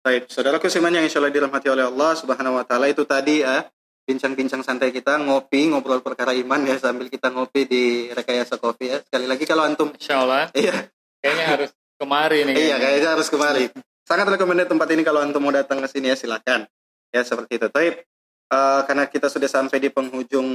Baik, 0.00 0.32
saudaraku 0.32 0.72
seiman 0.72 0.96
yang 0.96 1.04
insya 1.04 1.20
Allah 1.20 1.28
dirahmati 1.28 1.68
oleh 1.68 1.84
Allah 1.84 2.16
Subhanahu 2.16 2.56
Wa 2.56 2.64
Taala 2.64 2.88
itu 2.88 3.04
tadi 3.04 3.44
ya 3.44 3.68
bincang-bincang 4.08 4.64
santai 4.64 4.90
kita 4.90 5.20
ngopi 5.20 5.68
ngobrol 5.70 6.00
perkara 6.00 6.32
iman 6.32 6.64
ya 6.64 6.80
sambil 6.80 7.06
kita 7.12 7.28
ngopi 7.30 7.68
di 7.68 7.84
rekayasa 8.08 8.56
kopi 8.56 8.90
ya. 8.90 8.98
Sekali 9.04 9.28
lagi 9.28 9.44
kalau 9.44 9.68
antum 9.68 9.92
Insya 9.92 10.24
Allah 10.24 10.48
iya. 10.56 10.88
Kayaknya 11.20 11.46
harus 11.46 11.70
kemari 12.00 12.48
nih 12.48 12.54
iya 12.56 12.76
kayaknya. 12.80 13.08
harus 13.12 13.28
kemari. 13.28 13.68
Sangat 14.08 14.26
recommended 14.32 14.66
tempat 14.72 14.88
ini 14.90 15.04
kalau 15.04 15.20
antum 15.20 15.44
mau 15.44 15.52
datang 15.52 15.84
ke 15.84 15.88
sini 15.92 16.10
ya 16.10 16.16
silakan. 16.16 16.64
Ya 17.12 17.20
seperti 17.20 17.60
itu. 17.60 17.68
Taib 17.68 17.94
eh, 18.50 18.80
karena 18.88 19.04
kita 19.04 19.28
sudah 19.28 19.52
sampai 19.52 19.78
di 19.78 19.92
penghujung 19.92 20.48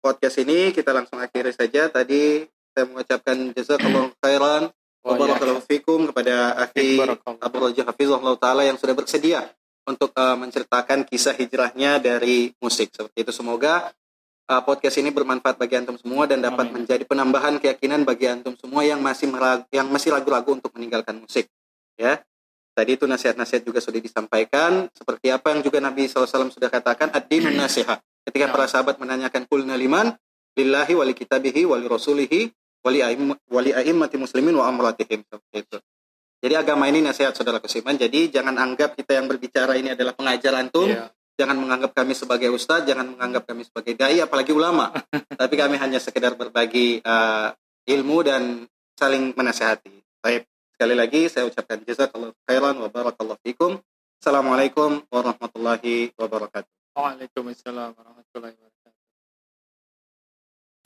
podcast 0.00 0.40
ini 0.40 0.72
kita 0.72 0.96
langsung 0.96 1.20
akhiri 1.20 1.52
saja. 1.52 1.92
Tadi 1.92 2.48
saya 2.74 2.84
mengucapkan 2.90 3.36
jazakallahu 3.54 4.10
khairan. 4.18 4.62
Wabarakallahu 5.04 5.62
fikum 5.68 6.10
kepada 6.10 6.58
akhi. 6.58 6.96
Abu 7.38 7.56
Raja 7.60 7.84
Hafizullah 7.86 8.34
Ta'ala 8.40 8.64
yang 8.64 8.80
sudah 8.80 8.96
bersedia 8.96 9.44
untuk 9.84 10.10
uh, 10.16 10.32
menceritakan 10.34 11.04
kisah 11.04 11.36
hijrahnya 11.36 12.00
dari 12.00 12.50
musik. 12.58 12.88
Seperti 12.88 13.20
itu 13.20 13.32
semoga 13.36 13.92
uh, 14.48 14.62
podcast 14.64 14.96
ini 14.96 15.12
bermanfaat 15.12 15.60
bagi 15.60 15.76
antum 15.76 16.00
semua 16.00 16.24
dan 16.24 16.40
dapat 16.40 16.72
Amin. 16.72 16.82
menjadi 16.88 17.04
penambahan 17.04 17.60
keyakinan 17.60 18.08
bagi 18.08 18.32
antum 18.32 18.56
semua 18.56 18.80
yang 18.80 19.04
masih 19.04 19.28
merag- 19.28 19.68
yang 19.70 19.92
masih 19.92 20.16
ragu-ragu 20.16 20.56
untuk 20.56 20.72
meninggalkan 20.72 21.20
musik. 21.20 21.52
Ya. 22.00 22.24
Tadi 22.74 22.98
itu 22.98 23.06
nasihat-nasihat 23.06 23.62
juga 23.62 23.78
sudah 23.78 24.00
disampaikan 24.02 24.88
seperti 24.90 25.30
apa 25.30 25.52
yang 25.54 25.62
juga 25.62 25.78
Nabi 25.78 26.10
SAW 26.10 26.50
sudah 26.50 26.72
katakan 26.72 27.12
ad-dinun 27.12 27.54
nasihat. 27.54 28.02
Ketika 28.24 28.48
Ya. 28.48 28.52
para 28.56 28.66
sahabat 28.66 28.96
menanyakan 28.96 29.44
kulna 29.46 29.76
liman 29.76 30.16
lillahi 30.56 30.96
wali 30.96 31.12
kitabihi 31.12 31.68
wali 31.68 31.84
rasulihi 31.86 32.50
wali 32.84 33.00
aim 33.00 33.32
wali 33.48 33.72
aimmati 33.72 34.20
muslimin 34.20 34.52
wa 34.60 34.68
amratihim 34.68 35.24
seperti 35.24 35.56
itu. 35.64 35.78
Jadi 36.44 36.54
agama 36.60 36.84
ini 36.92 37.00
nasihat 37.00 37.32
saudara 37.32 37.56
kesiman. 37.56 37.96
Jadi 37.96 38.28
jangan 38.28 38.60
anggap 38.60 38.92
kita 39.00 39.16
yang 39.16 39.24
berbicara 39.24 39.80
ini 39.80 39.96
adalah 39.96 40.12
pengajar 40.12 40.52
antum. 40.60 40.92
Iya. 40.92 41.08
Jangan 41.34 41.56
menganggap 41.58 41.96
kami 41.98 42.14
sebagai 42.14 42.46
ustadz, 42.52 42.86
jangan 42.86 43.10
menganggap 43.10 43.50
kami 43.50 43.66
sebagai 43.66 43.98
dai, 43.98 44.22
apalagi 44.22 44.54
ulama. 44.54 44.94
Tapi 45.40 45.54
kami 45.58 45.80
hanya 45.82 45.98
sekedar 45.98 46.38
berbagi 46.38 47.02
uh, 47.02 47.50
ilmu 47.90 48.22
dan 48.22 48.42
saling 48.94 49.34
menasehati. 49.34 49.90
Baik, 50.22 50.46
sekali 50.78 50.94
lagi 50.94 51.26
saya 51.26 51.50
ucapkan 51.50 51.82
jazakallahu 51.82 52.38
khairan 52.46 52.78
wa 52.78 52.86
barakallahu 52.86 53.40
fikum. 53.42 53.82
Assalamualaikum 54.22 55.02
warahmatullahi 55.10 56.14
wabarakatuh. 56.14 56.70
Waalaikumsalam 56.94 57.98
warahmatullahi 57.98 58.54
wabarakatuh 58.54 58.73